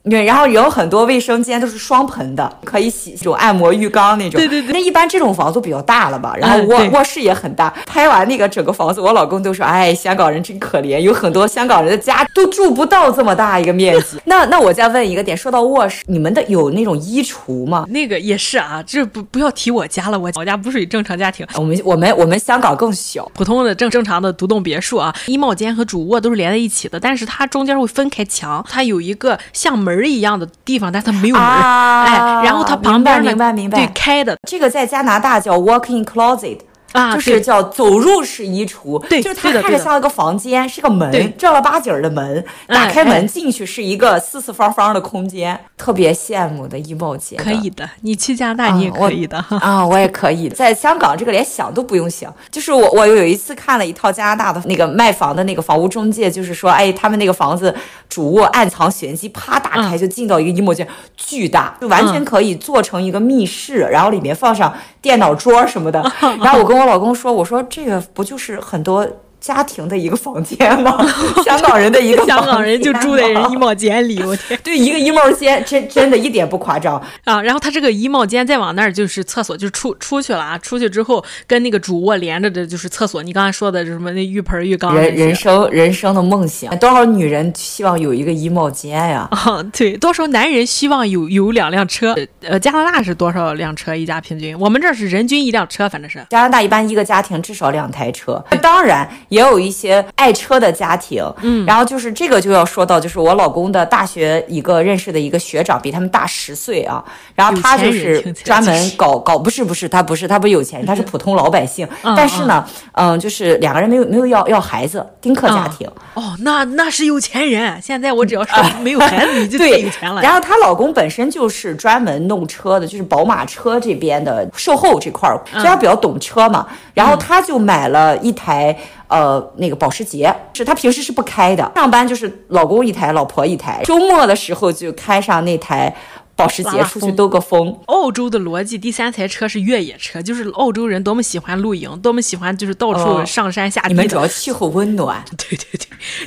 [0.09, 4.41] 对，然后有很多卫生间都是双盆的，可以洗这种按摩浴缸那种。
[4.41, 4.73] 对对对。
[4.73, 6.35] 那一般这种房子比较大了吧？
[6.37, 7.73] 然后卧卧室也很大。
[7.87, 17.85] 拍完那个整个房子，我老公都说：“哎，香港人真可怜，有很多香港人的家都住不到这么大一个面积。”那那我再问一个点，说到卧室，你们的有那种衣橱吗？
[17.89, 21.45] 那个也是啊，这不不要提我家了，我我家不属于正常家庭。
[21.55, 30.77] 我们我们我们香港更小，普通的正正常的独栋别墅啊，衣帽间和主卧都是连在一起的，但是它中间会分开墙，它有一个像门一样的地。
[30.77, 36.59] 地方，但它没有门，啊、哎，然后它旁边明白明白，对，开的，这个在加拿大叫 walk-in closet。
[36.97, 47.39] 啊，就是叫走入式衣橱，对，就是它看着像一个房间，是个门，正儿八经的门，打开门进去是一个四四方方的空间，特别羡慕的衣帽间。
[47.39, 50.49] 可以的，你去加拿大你也可以的啊，我也可以。
[50.49, 57.75] 在香港这个连想都不用想，就是我我有一次看了一套加拿大的那个卖房的那个房屋中介，就是说，哎，他们那个房子
[58.09, 66.01] 主卧暗藏玄机，啪打开就进到一个衣帽间，巨大，就完全可以做成一个密室，然后里面放上电脑桌什么的，
[66.43, 66.86] 然后我跟我。
[66.87, 69.05] 我老公说：“我说这个不就是很多。”
[69.47, 71.07] 家庭的一个房间吗？
[71.45, 77.41] 香港人的一个香港人就住在人衣帽间里，我天， 对，一个衣帽间，真真的一点不夸张啊。
[77.41, 80.59] 然后他这个衣帽间再往那儿就是厕所，就出出去了啊。
[80.59, 83.23] 出去之后跟那个主卧连着的就是厕所。
[83.23, 89.29] 你刚才说的什么那浴盆、浴缸，人人生人生的梦想，多少女人希望有一个衣帽间呀？
[89.31, 92.17] 啊， 对，多少男人希望有有两辆车？
[92.41, 94.59] 呃，加拿大是多少辆车一家平均？
[94.59, 98.45] 我们这是人均一辆车，反正是加拿大一般一个家庭至少两台车。
[98.61, 99.09] 当然。
[99.37, 115.87] 也有一些爱车的家庭，嗯，然后就是这个就要说到，就是我老公的大学一个认识的一个学长，比他们大十岁啊，然后他就是专门搞搞，不是不是，他不是他不是有钱人，他是普通老百姓，但是呢，嗯，就是两个人没有没有要要孩子，丁克家庭。
[116.15, 117.79] 哦，那那是有钱人。
[117.83, 120.23] 现在我只要说没有孩子，你就 太有钱了。
[120.23, 126.67] 然后她老公本身就是专门弄车的，就是宝马车这边的售后这块儿，所以他比较懂车嘛。
[126.95, 128.75] 然后他就买了一台。
[129.09, 135.95] 呃，那个保时捷是他平时是不开的，上班就是老公一台，老婆一台，周末的时候就开上那台
[136.37, 137.77] 保时捷出去兜个风。
[137.87, 143.89] 澳洲的逻辑，第三台车是越野车，就是澳洲人多么喜欢露营，多么喜欢就是到处上山下地。
[143.89, 145.25] 你们主要气候温暖。
[145.37, 145.81] 对对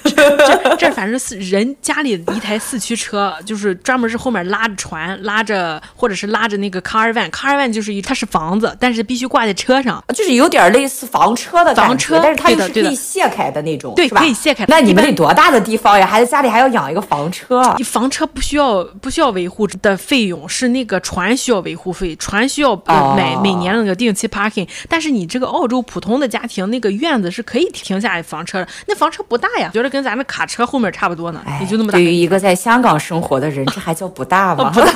[0.03, 14.21] 对，这这，这反正是人家里一台四驱车，就是专门是后面拉着船，拉着或者是拉着那个 caravan，caravan 就是一它是房子，但是必须挂在车上，就是有点类似房车的房车，但是它又是可以卸开的那种，对，是吧？
[14.21, 14.65] 可以卸开。
[14.67, 16.07] 那你们得多大的地方呀？
[16.07, 17.75] 还在家里还要养一个房车？
[17.77, 24.67] 你房车不需要不需要维护的费用，是那个船需要维护费，船需要买、哦、每年那个定期 parking。
[24.87, 31.97] 但是你这个澳洲普通的家庭那个院子是可以停下来房车的，那房车不大呀，觉得跟咱们卡车后面差不多呢，也就那么大。
[31.97, 34.71] 对于一个在香港生活的人，这还叫不大吗？
[34.73, 34.87] 不大。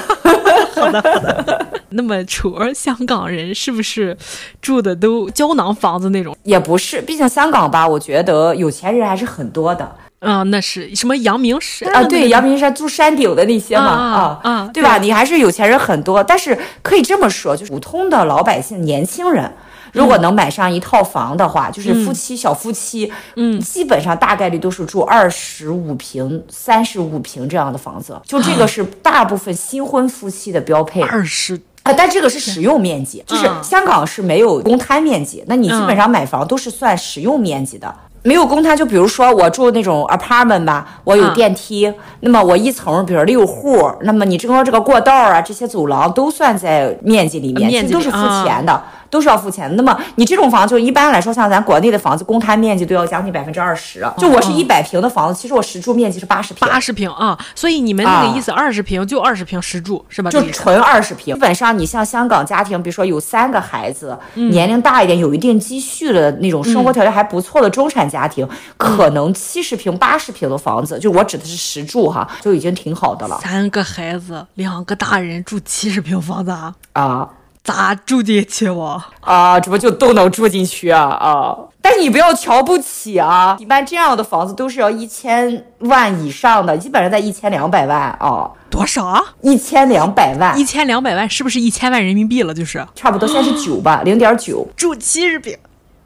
[0.76, 1.68] 好的好的。
[1.96, 4.18] 那么，楚儿，香港人是不是
[4.60, 6.36] 住的都胶囊房子那种？
[6.42, 9.96] 也不是，毕竟香港吧，我觉得有钱人还是很多的。
[10.24, 12.04] 啊，那是什么阳明山啊？
[12.04, 14.98] 对，阳明山住山顶的那些嘛，啊啊，对吧？
[14.98, 19.52] 你还是有钱人很多，但是可以这么说，就是普通的老百姓、年轻人，
[19.92, 31.02] 如果能买上一套房的话，就是夫妻、小夫妻，嗯，基本上大概率都是住二十五平、三十五平这样的房子，就这个是大部分新婚夫妻的标配。
[31.02, 37.94] 二十啊，但这个是使用面积，就是香港是没有公摊面积，那你基本上买房都是算使用面积的。
[38.24, 48.72] 没有公摊，就比如说我住那种 apartment 吧，我有电梯，啊、那么我一层，比如六户，那么你这个这个过道啊，这些走廊都算在面积里面，面积里都是付钱的。
[48.72, 49.76] 啊都是要付钱的。
[49.76, 54.04] 那么你这种房子，就一般来说，像咱国内的房子，公摊面积都要将近百分之二十。
[54.18, 56.68] 就我是一百平的房子，其实我实住面积是八十平。
[56.68, 60.32] 八十平啊，所以你们那个意思，二十平就二十平实住是吧？
[60.32, 61.36] 就纯二十平。
[61.36, 68.48] 基本上你像香港家庭，比如说有三个孩子，年龄大一点，有一定积蓄的那种生活条件还不错的中产家庭，
[68.78, 73.40] 可能七十平、八十平的房子，就我指的是实住哈，就已经挺好的了。
[73.44, 76.74] 三个孩子，两个大人住七十平房子啊？
[76.94, 77.30] 啊。
[77.64, 79.58] 咋住进去我啊？
[79.58, 81.04] 这不就都能住进去啊？
[81.04, 81.58] 啊！
[81.82, 83.56] 但是你不要瞧不起啊！
[83.58, 88.52] 一般这样的房子都是要一千万以上的，基本上在一千两百万啊。
[88.70, 89.24] 多少？
[89.42, 90.60] 一千两百万？
[90.60, 92.54] 一千两百万是不是一千万人民币了？
[92.54, 94.68] 就是差不多，现在是九吧，零点九。
[94.76, 95.58] 住七十平，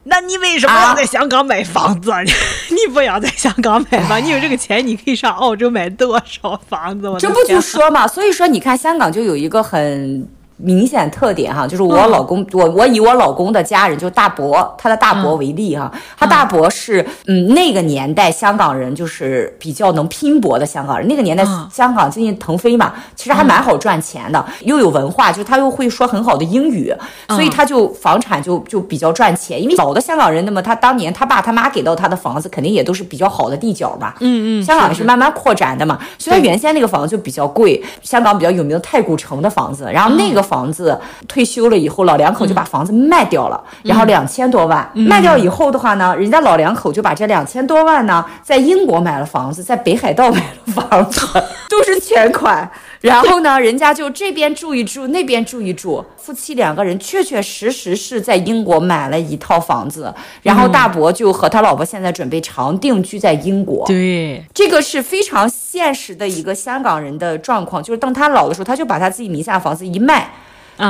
[0.04, 2.12] 那你为什么要在香港买房子？
[2.12, 2.20] 啊、
[2.70, 7.12] 你不要在香港买房，你有这个钱，你可以上澳洲买多少房子？
[7.18, 8.06] 这不就说嘛？
[8.06, 10.28] 所以说，你看香港就有一个很。
[10.58, 26.92] 明显特点哈，就是我老公，我我以我老公的家人，就大伯，他的大伯为例哈，他大伯是嗯那个年代香港人就是比较能拼搏的香港人，那个年代香港经济腾飞嘛，其实还蛮好赚钱的，又有文化，就是他又会说很好的英语，
[27.28, 40.47] 所以他就房产就就比较赚钱，因为老的香港人，那么他当年他爸他妈给到他的房子肯定也都是比较好的地角吧，嗯嗯，香港也是慢慢扩展的嘛，所以他原先那个房子就比较贵，香港比较有名的太古城的房子，然后那个。
[40.48, 51.26] 房子退休了以后，老两口就把房子卖掉了，嗯、然后两千多万、嗯、卖掉以后的话呢，人家老两口就把这两千多万呢，在英国买了房子，在北海道买了房子，
[51.68, 52.70] 都是全款。
[53.00, 63.86] 然后呢，人家就这边住一住，那边住一住，夫妻两个人确确实实是在英国买了一套房子，然后大伯就和他老婆现在准备长定居在英国。
[63.86, 70.30] 对，这个是非常现实的一个香港人的状况，就是当他老的时候，他就把他自己名下的房子一卖。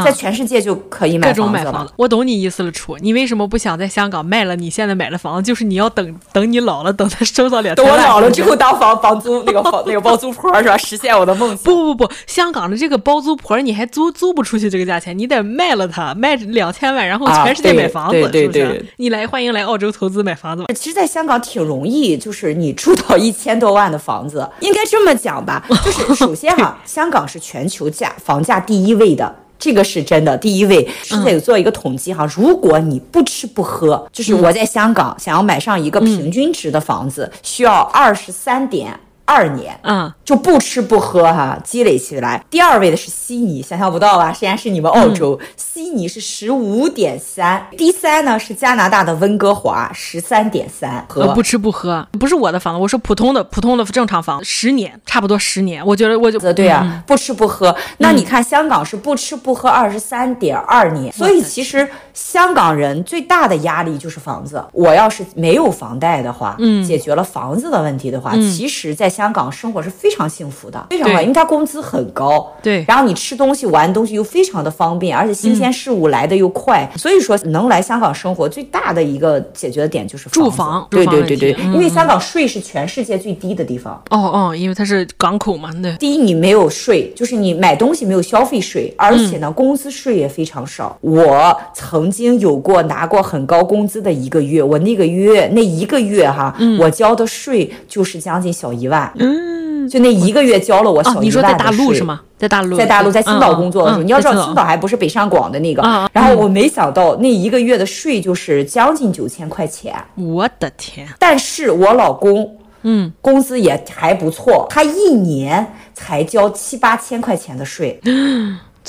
[0.05, 1.41] 在全世界就可以买房子。
[1.41, 2.97] 各种买房子，我懂你意思了，楚。
[3.01, 5.43] 你为什么不想在香港卖了你现在买的房子？
[5.47, 7.75] 就是你要等 等你老了，等他收到两。
[7.75, 10.77] 等我老了之后当房房租 那个房那个包租婆是吧？
[10.77, 11.59] 实现我的梦想。
[11.59, 18.87] 不不不，香港的这个包租婆你还租租不出去这个价钱，你得卖了它，卖两千万，然后全世界买房子，啊、对对对，是不是？
[18.97, 20.75] 你来欢迎来澳洲投资买房子吧。
[20.75, 25.65] 其实，在香港挺容易，就是你住到一千多万的房子，应该这么讲吧？
[25.85, 29.35] 就是首先哈， 香港是全球价房价第一位的。
[29.59, 38.99] 这个是真的，第一位是在有做一个统计哈，嗯，如果你不吃不喝，就是我在香港想要买上一个平均值的房子，嗯，需要二十三点。
[39.29, 42.43] 二年，嗯，就不吃不喝哈，积累起来。
[42.49, 44.33] 第二位的是悉尼，想象不到吧？
[44.33, 47.67] 虽然是你们澳洲，嗯、悉尼是十五点三。
[47.77, 51.05] 第三呢是加拿大的温哥华，十三点三。
[51.11, 57.77] 喝不吃不喝，不是我的房子，我说普通的普通的正常房，十年差不多十年，我觉得我就对啊、嗯，不吃不喝。
[57.99, 64.65] 那你看香港是不吃不喝二十三点二年，所以其实香港人最大的压力就是房子。
[64.73, 69.13] 我要是没有房贷的话，嗯，解决了房子的问题的话，嗯、其实在。
[69.19, 84.01] 香港生活是非常幸福的，非常好，因为他工资很高，对然后你吃东西、玩东西又非常的方便，而且新鲜事物来的又快，所以说能来香港生活最大的一个解决的点就是住房对对对对，嗯因为香港税是全世界最低的地方。
[84.11, 85.97] 哦哦，因为它是港口嘛，对。
[85.97, 90.97] 第一，你没有税，就是你买东西没有消费税，而且呢，工资税也非常少。
[91.01, 99.08] 我曾经有过拿过很高工资的一个月，我那个月那一个月哈，我交的税就是将近小一万。
[99.17, 101.21] 嗯，就那一个月交了我哦，小。
[101.21, 102.21] 你说在大陆是吗？
[102.37, 105.83] 在大陆，在大陆，在青岛工作的时候，嗯嗯你要知道青岛还不是北上广的那个。
[105.83, 109.95] 嗯嗯然后我没想到那一个月的税就是将近九千块钱。
[110.15, 118.01] 我的天，但是我老公，嗯，工资也还不错，他一年才交七八千块钱的税。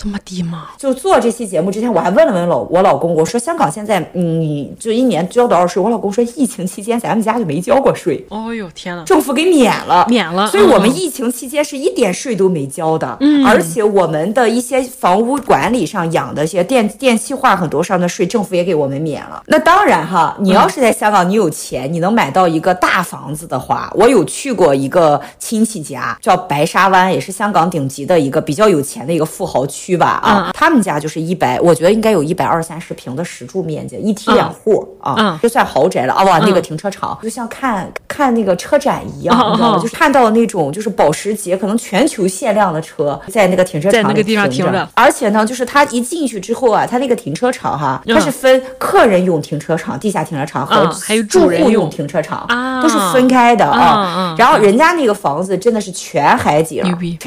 [0.01, 0.69] 这么低吗？
[0.77, 5.83] 就做这期节目之前，我还问了问老我老公，我说香港现在，嗯，你就一年交多少税？
[5.83, 19.43] 我老公说疫情期间咱们家就没交过税，哦呦天呐，政府给免了，免了所以我们嗯疫情期间是一点税都没交的，嗯，而且我们的一些房屋管理上养的一些电电气化很多上的税，政府也给我们免了。
[19.47, 39.77] 那当然哈，你要是在香港，你有钱，你能买到一个大房子的话，我有去过一个亲戚家，叫白沙湾，也是香港顶级的一个比较有钱的一个富豪区吧，啊，他们家就是一百，我觉得应该有一百二三十平的实住面积，一梯两户啊，这算豪宅了啊，哇，那个停车场就像看看那个车展一样，嗯你知道吗？
[39.77, 44.87] 嗯就是看到那种就是保时捷可能全球限量的车在那个停车场里在那个地方停停着。
[44.93, 48.15] 而且呢，就是他一进去之后啊，他那个停车场哈，嗯。
[48.15, 51.67] 它是分客人用停车场、地下停车场和嗯还有住人用。
[51.67, 52.81] 户用停车场啊。
[52.81, 54.15] 都是分开的嗯啊。
[54.17, 54.35] 嗯。
[54.37, 56.83] 然后人家那个房子真的是全海景，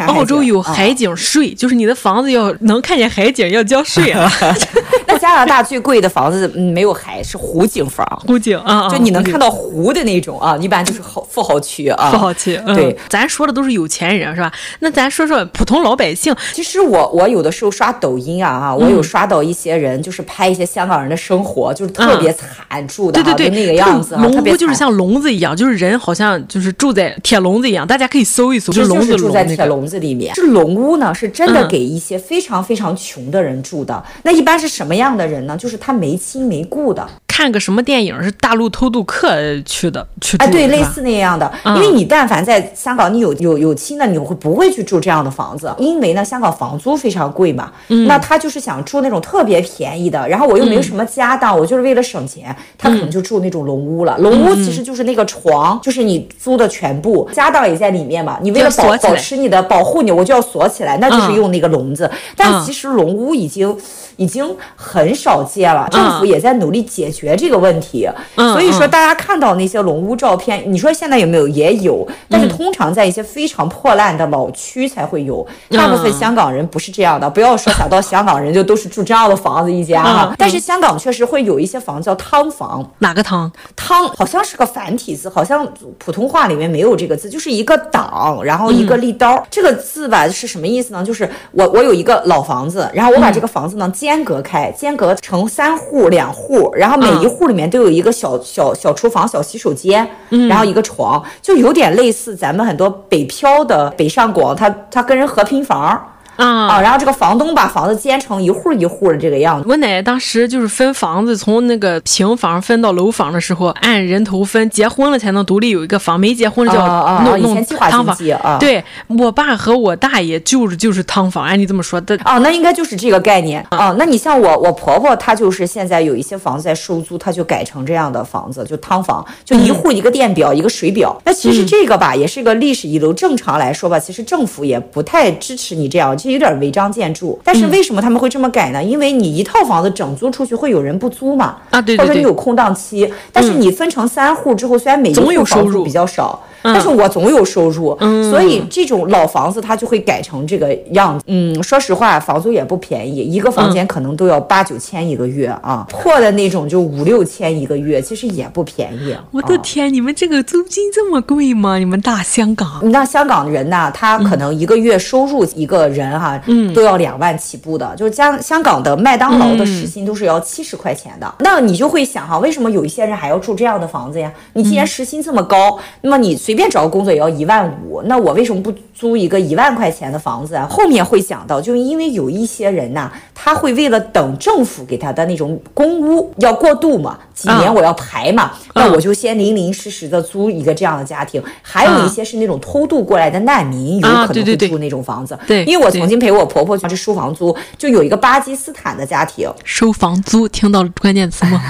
[0.06, 0.72] 澳洲有啊。
[0.74, 4.30] 海景税，就是你的房子要能看见海景要交税啊。
[5.23, 8.05] 那加拿大最贵的房子，嗯，没有海，是湖景房。
[8.27, 12.61] 湖景啊，啊就你能看到到湖的那种啊，一般就是豪富豪区啊，富豪区。
[12.66, 14.53] 嗯对，咱说的都是有钱人是吧？
[14.81, 30.33] 那咱说说普通老百姓，其实我我有的时候刷抖音啊啊，我有刷到一些人，就是拍一些香港人的生活，就是特别惨住的对对对，就那个样子啊，笼特别惨屋就是像笼子一样，就是人好像就是住在铁笼子一样，大家可以搜一搜，就笼子住在铁笼子里面。
[30.35, 34.03] 这笼屋呢，是真的嗯给一些非常非常穷的人住的。
[34.25, 35.56] 那一般是什么样的人呢？
[35.56, 37.08] 就是他没亲没故的。
[37.33, 41.74] 看个什么电影是大陆偷渡客去的，去住哎，对，类似那样的，嗯。
[41.76, 45.74] 因为你但凡在香港，你有有有亲的，你会不会去住这样的房子？
[45.78, 48.07] 因为呢，香港房租非常贵嘛，嗯。
[48.07, 54.18] 那他就是想住那种特别便宜的，然后我又没有什么家当，我就是为了省钱，他可能就住那种龙屋了。
[54.18, 62.11] 龙屋其实就是那个床，就是你租的全部，家当也在里面嘛，你为了保保持你的保护你，我就要锁起来，那就是嗯用那个笼子。
[62.37, 63.74] 但其实龙屋已经
[64.16, 64.45] 已经
[64.76, 68.09] 很少见了，政府也在努力解决这个问题。
[68.37, 71.43] 嗯所以说，大家看到那些龙屋照片，你说现在有没有？
[71.53, 75.47] 也有，但是通常在一些非常破烂的老区才会有。
[75.70, 80.35] 大部分香港人不是这样的，不要说想到香港人就都是住这样的房子一家。
[80.39, 83.51] 但是香港确实会有一些房子叫汤房，哪个汤？
[83.77, 85.66] 汤好像是个繁体字，好像
[85.99, 89.45] 普通话里面没有这个字，就是一个挡，然后一个立刀。
[89.51, 91.05] 这个字吧是什么意思呢？
[91.05, 100.08] 就是我我有一个老房子，然后我把这个房子呢间隔开，间隔成三户两户，然后每一户里面都有一个小小小厨房、小洗手间，
[100.48, 106.08] 然后一个床，就有点类似咱们很多北漂的北上广，他他跟人和平房。
[106.43, 109.66] 啊啊，然后这个房东把房子建成一户一户的这个样子。
[109.68, 118.16] 我奶奶当时就是分房子，从那个平房分到楼房的时候，按人头分，结婚了才能独立有一个房，没结婚了就要弄弄前计划汤房。
[118.16, 118.57] 经济啊。
[118.59, 118.82] 对
[119.18, 122.18] 我爸和我大爷就是就是汤房，按你这么说的。
[122.24, 123.95] 哦，那应该就是这个概念哦。
[123.99, 131.16] 那你像我，我婆婆她就是现在有一些房子在收租，她就改成这样的房子，就汤房，就一户一个电表，一个水表。
[131.24, 133.12] 那其实这个吧，也是一个历史遗留。
[133.12, 137.39] 正常来说吧，其实政府也不太支持你这样，就有点违章建筑。
[137.45, 138.83] 但是为什么他们会这么改呢？
[138.83, 141.57] 因为你一套房子整租出去，会有人不租嘛？
[141.70, 146.43] 啊对对对或者你有空档期，但是你分成三户之后，虽然每一户房租收入比较少。
[146.64, 151.24] 但是我总有收入，嗯所以这种老房子它就会改成这个样子。
[151.26, 159.12] 嗯，说实话，房租也不便宜，一个房间可能都要八九千一个月啊，破的那种就五六千一个月，其实也不便宜。
[159.33, 161.78] 我的天，你们这个租金这么贵吗？
[161.78, 162.78] 你们大香港？
[162.80, 167.94] 你那香港人呢，他可能一个月收入一个人人哈，嗯，都要两万起步的。
[167.96, 171.26] 就是香香港的麦当劳的时薪都是要七十块钱的。
[171.26, 174.30] 嗯、那你就会想哈，为什么有一些人还要住这样的房子呀？
[174.52, 180.66] 你既然时薪这么高，嗯、那么你随便找个工作也要一万五，那我为什么不租一个一万块钱的房子啊？
[180.70, 191.42] 后面会讲到，就是因为有一些人呐，他会为了等政府给他的那种公屋要过渡嘛，几年我要排嘛，嗯、那我就先零零实实的租一个这样的家庭。
[191.62, 195.38] 还有一些是那种偷渡过来的难民，有可能会住那种房子。
[195.46, 201.62] 对，因为我曾经陪我婆婆去收房租，就有一个巴基斯坦的家庭收房租，听到了关键词吗？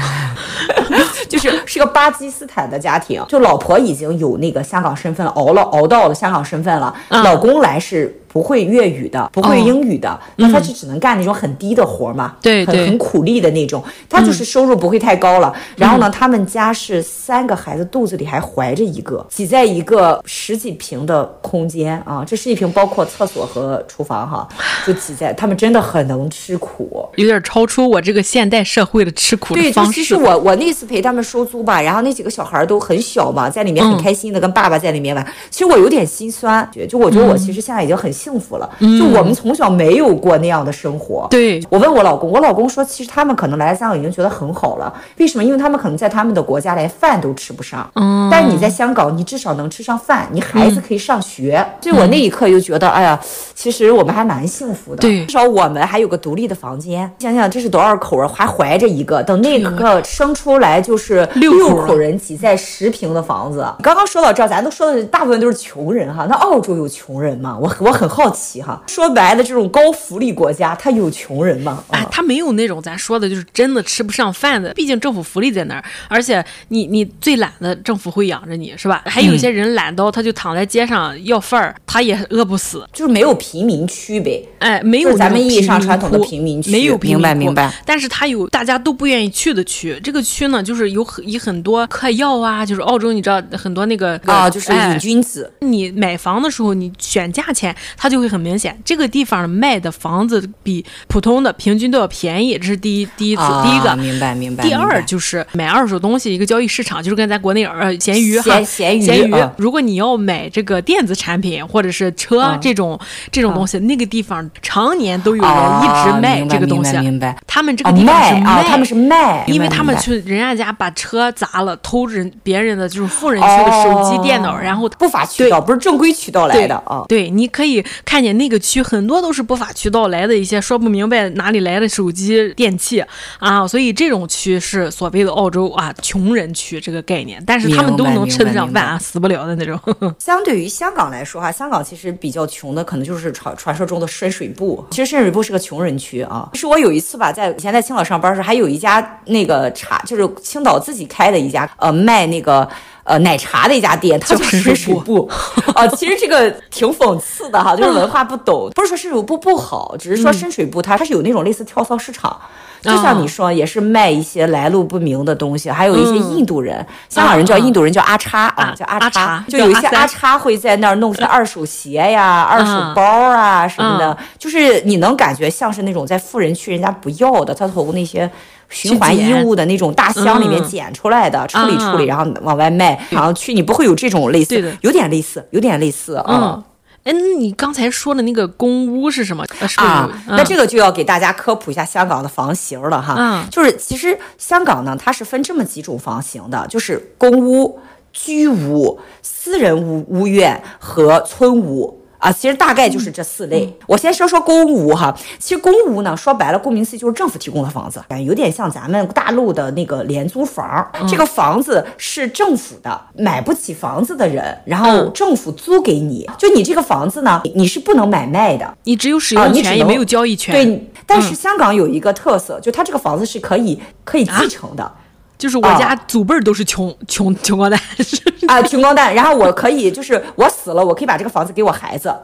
[1.29, 8.19] 就是是个巴基斯坦的家庭，就老婆已经有那个香港身份了，熬了熬到了香港身份了，嗯、老公来是。
[8.33, 13.85] 不会粤语的，不会英语的，哦、那他就只能干那种很低的活嘛，对、嗯，很很苦力的那种。
[14.09, 15.53] 他就是收入不会太高了。
[15.55, 24.49] 嗯、然后呢，他们家是三个孩子肚子里还怀着一个，挤在一个十几平的空间啊，这十几平包括厕所和厨房哈，
[24.87, 25.33] 就挤在。
[25.35, 29.73] 他们真的很能吃苦，有点超出我这个现代社会的吃苦的方式。
[29.75, 35.23] 对，就其实我我那次陪他们收租吧，然后那几个小孩都很小嘛，在里面很开心的跟爸爸在里面玩。
[35.23, 38.11] 嗯、其实我有点心酸，就我觉得我其实现在已经很。
[38.23, 41.27] 幸福了，就我们从小没有过那样的生活。
[41.29, 44.93] 对，我问我老公，我老公说，其实他们可能来香港已经觉得很好了。
[45.17, 45.43] 为什么？
[45.43, 47.91] 因为他们可能在他们的国家连饭都吃不上。
[47.97, 51.67] 嗯，但是你在香港，你至少能吃上饭，你孩子可以上学。
[51.81, 53.19] 所以我那一刻就觉得，哎呀，
[53.57, 55.01] 其实我们还蛮幸福的。
[55.01, 57.11] 对，至少我们还有个独立的房间。
[57.19, 63.67] 想想这是多少口人，还怀着一个，等那个生出来就是六口人挤在十平的房子。
[63.83, 66.25] 刚刚说到这儿，咱都说的大部分都是穷人哈。
[66.29, 67.59] 那澳洲有穷人吗？
[67.61, 68.12] 我我很。
[68.13, 71.83] 好奇哈，说白了，这种高福利国家，它有穷人吗？
[71.91, 74.73] 哎，它没有那种咱说的，就是真的吃不上饭的。
[74.75, 79.03] 毕竟政府福利在那儿，而且你你最懒的，政府会养着你，是吧？
[79.07, 84.47] 还有一些人懒到他就躺在街上要饭儿，他也饿不死，就是没有贫民区呗。
[84.59, 87.73] 哎，没有咱们意义上传统的贫民区，没有明白明白。
[87.85, 95.51] 但是它有大家都不愿意去的区，这个区呢，就是有很以很多嗑药啊，就是澳洲你知道很多那个啊，就是瘾君子。
[95.61, 98.77] 你买房的时候，你选价钱，它就会很明显。
[98.85, 104.65] 这个地方卖的房子比普通的平均都要便宜，这是第一第一次，啊、第一个明白明白。
[104.65, 109.33] 第二就是买二手东西一个交易市场，就是跟咱国内呃闲鱼哈闲鱼闲鱼。
[109.57, 112.99] 如果你要买这个电子产品或者是车、啊、这种
[113.31, 116.97] 这种东西，啊、那个地方常年都有人一直卖这个东西。
[116.97, 117.29] 啊、明白明白。
[117.29, 127.05] 明白他们这个地方是卖，啊、他们是卖，因为他们去人家家把车砸了，偷人别人的就是富人区的手机、电脑，然后不法渠道，不是正规渠道来的啊。
[127.09, 133.05] 对，你可以看见那个区很多都是不法渠道来的一些说不明白哪里来的手机电器
[133.39, 139.79] 啊，所以这种区是所谓的澳洲啊穷人区这个概念，但是他们都能吃得上饭啊，死不了的那种。
[140.19, 146.49] 相对于香港来说哈，香港其实比较穷的可能就是传传说中的深水埗，其实深水埗是个穷人区啊。
[146.55, 152.69] 是我有一次吧，在以前在青岛上班时，还有一家那个茶，就是青岛自己开的一家呃卖那个。
[153.05, 155.29] 呃，奶茶的一家店，它就是深水埗。
[155.75, 162.41] 啊，其实这个挺讽刺的哈，就是文化不懂，不是说深水埗不好，只是说深水埗它它是有那种类似跳蚤市场，
[162.81, 178.31] 就像你说，也是卖一些来路不明的东西，还有一些印度人，香港人叫印度人叫阿叉啊，叫阿叉，就有一些阿叉会在那儿弄些二手鞋呀、二手包啊什么的，就是你能感觉像是那种在富人区人家不要的，他从那些。
[178.73, 182.99] 循环衣物的那种大箱里面捡出来的，嗯、处理处理，然后往外卖。
[183.11, 186.25] 然后去你不会有这种类似，的，有点类似，有点类似啊。
[186.29, 186.65] 嗯，
[187.05, 189.45] 哎，那你刚才说的那个公屋是什么？
[189.77, 193.15] 啊，那这个就要给大家科普一下香港的房型了哈。
[193.19, 197.79] 嗯，就是其实香港呢，它是分这么几种房型的，就是公屋、
[198.13, 202.02] 居屋、私人屋屋苑和村屋。
[202.23, 203.65] 啊，其实大概就是这四类。
[203.67, 210.89] 嗯、我先说说公屋哈，其实公屋呢，说白了，顾名思义就是政府提供的房子，感觉有点像咱们大陆的那个廉租房。
[210.93, 216.25] 嗯、这个房子是政府的，买不起房子的人，然后政府租给你。
[216.29, 220.55] 嗯、就你这个房子呢，你是不能买卖的，你只有使用权，也没有交易权。
[220.55, 224.85] 对，但是香港有一个特色，嗯、就它这个房子是可以可以继承的。
[224.85, 224.95] 啊
[225.43, 227.81] 就是我家祖辈儿都是穷穷穷光蛋
[228.47, 229.13] 啊，穷光蛋。
[229.13, 232.15] 然后我可以，就是我死了，我可以把这个房子给我孩子。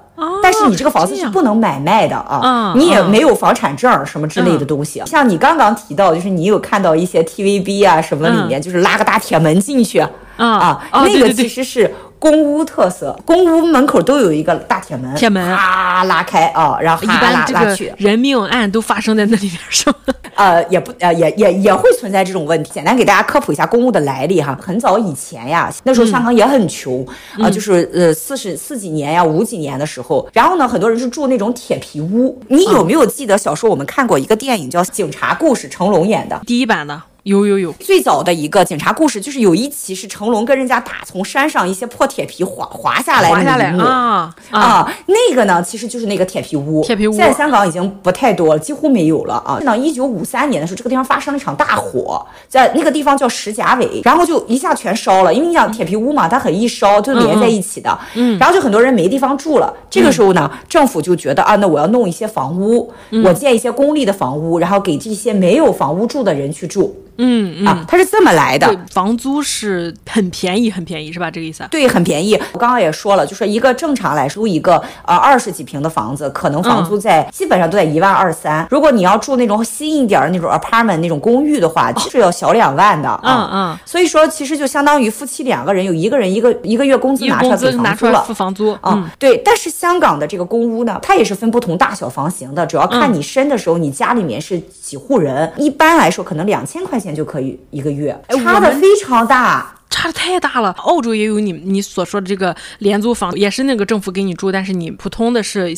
[0.41, 5.03] 但是你这个房子是不能买卖的啊，你也没有房产证什么之类的东西。
[5.05, 11.93] 像你刚刚提到，就是你有看到一些 TVB 啊什么里面，就是拉个大铁门进去啊啊，那个其实是。
[12.19, 19.97] 公屋特色，公屋门口都有一个大铁门，铁门啊拉开啊，然后哈拉拉去，人命案都发生在那里边是吗？
[20.35, 22.71] 呃，也不呃也也也会存在这种问题。
[22.73, 24.57] 简单给大家科普一下公屋的来历哈。
[24.61, 27.07] 很早以前呀，那时候香香港也很穷
[27.41, 32.37] 啊，就是呃四十四几年呀、五几年的时候，然后呢，很多人是住那种铁皮屋。
[32.49, 37.01] 你有没有记得小时候我们看过一个电影叫《警察故事》，成龙演的第一版的？
[37.29, 46.83] 有有有，最早的一个警察故事就是有一期是成龙跟人家打，从山上一些破铁皮滑滑下来的那一幕啊啊，啊，那个呢其实就是那个铁皮屋。
[46.83, 49.59] 铁皮屋现在香港已经不太多了，几乎没有了啊。
[49.63, 57.99] 那一九五三年的时候，这个地方发生了一场大火，在那个地方叫石硤尾，然后就一下全烧了，因为你想铁皮屋嘛，它很易烧，就连在一起的。
[58.15, 59.71] 嗯，然后就很多人没地方住了。
[59.91, 62.91] 这个时候呢，政府就觉得啊，那我要弄一些房屋，
[63.23, 66.97] 我建一些公立的房屋，然后给这些没有房屋住的人去住。
[67.19, 71.31] 嗯嗯啊，它是这么来的，对，房租是很便宜，很便宜，是吧？
[71.31, 71.65] 这个意思？
[71.71, 72.35] 对，很便宜。
[72.53, 78.67] 我刚刚也说了，就是一个正常来说，一个呃二十几平的房子，可能房租在、嗯、基本上都在一万二三。
[78.71, 83.09] 如果你要住那种新一点的那种 apartment 那种公寓的话，就是要小两万的。
[83.23, 83.49] 嗯嗯。
[83.53, 88.73] 嗯所以说，其实就相当于夫妻两个人有一个人一个一个月工资拿出来给房租了，付房租。
[88.83, 89.37] 嗯，嗯对。
[89.45, 95.53] 但是香港的这个公屋呢，它也是分不同大小房型的，主要看你申的时候，你家里面是几户人。
[95.57, 97.89] 一般来说，可能两千块钱就可以一个。
[97.89, 99.75] 个月差的非常大。
[99.89, 105.75] 差的太大了，澳洲也有你你所说的这个廉租房，也是那个政府给你住，但是你普通的是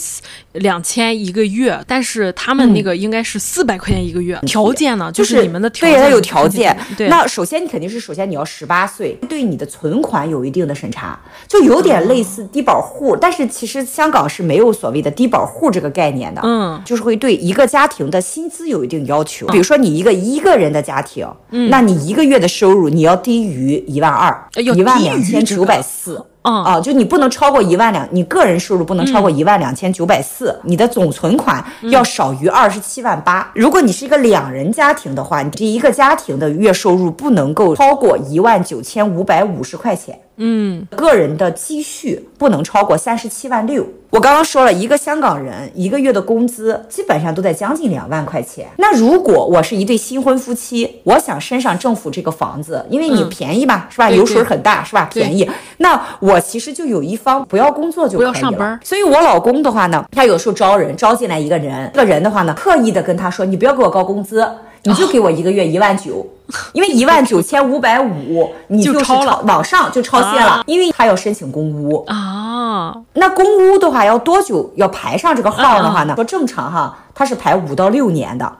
[0.52, 4.38] 两千一个月，但是他们那个应该是四百块钱一个月。
[4.42, 6.76] 嗯、条件呢，就是你们的条件，对，它有条件。
[6.96, 16.40] 对，那首先你肯定是首先你要十八岁，对你的存款有一定的审查，就有点类似低保户，嗯、但是其实香港是没有所谓的低保户这个概念的。
[16.44, 24.36] 嗯，就是会对一个家庭的薪资有一定要求，嗯、比如说你一个一个人的家庭，嗯，那你一个月的收入你要低于一万二。
[24.56, 33.50] 一万两千九百四，啊，就你不能超过一万两，你个人收入不能超过一万两千九百四，你的总存款要少于二十七万八。
[33.54, 40.18] 如果你是一个两人家庭的话，你这一个家庭的月收入不能够超过一万九千五百五十块钱。
[40.42, 43.86] 嗯，个人的积蓄不能超过三十七万六。
[44.08, 48.66] 我刚刚说了一个香港人一个月的工资基本上都在将近两万块钱。
[48.78, 54.10] 那如果我是一对新婚夫妻，我想身上政府这个房子，因为你便宜嘛，嗯、是吧？
[54.10, 55.08] 油水很大，是吧？
[55.12, 55.48] 便宜。
[55.76, 58.32] 那我其实就有一方不要工作就可以了。
[58.32, 58.80] 不要上班。
[58.82, 64.48] 所以我老公的话呢，他有时候招人招进来一个人，这个人的话呢，刻意的跟他说，你不要给我高工资。
[64.84, 66.26] 你就给我一个月一万九，
[66.72, 72.94] 因为一万九千五百五，你就是超了，往上就超限了，因为他要申请公屋啊。
[73.14, 76.14] 那公屋的话要多久要排上这个号的话呢？
[76.14, 78.50] 说正常哈，他是排五到六年的。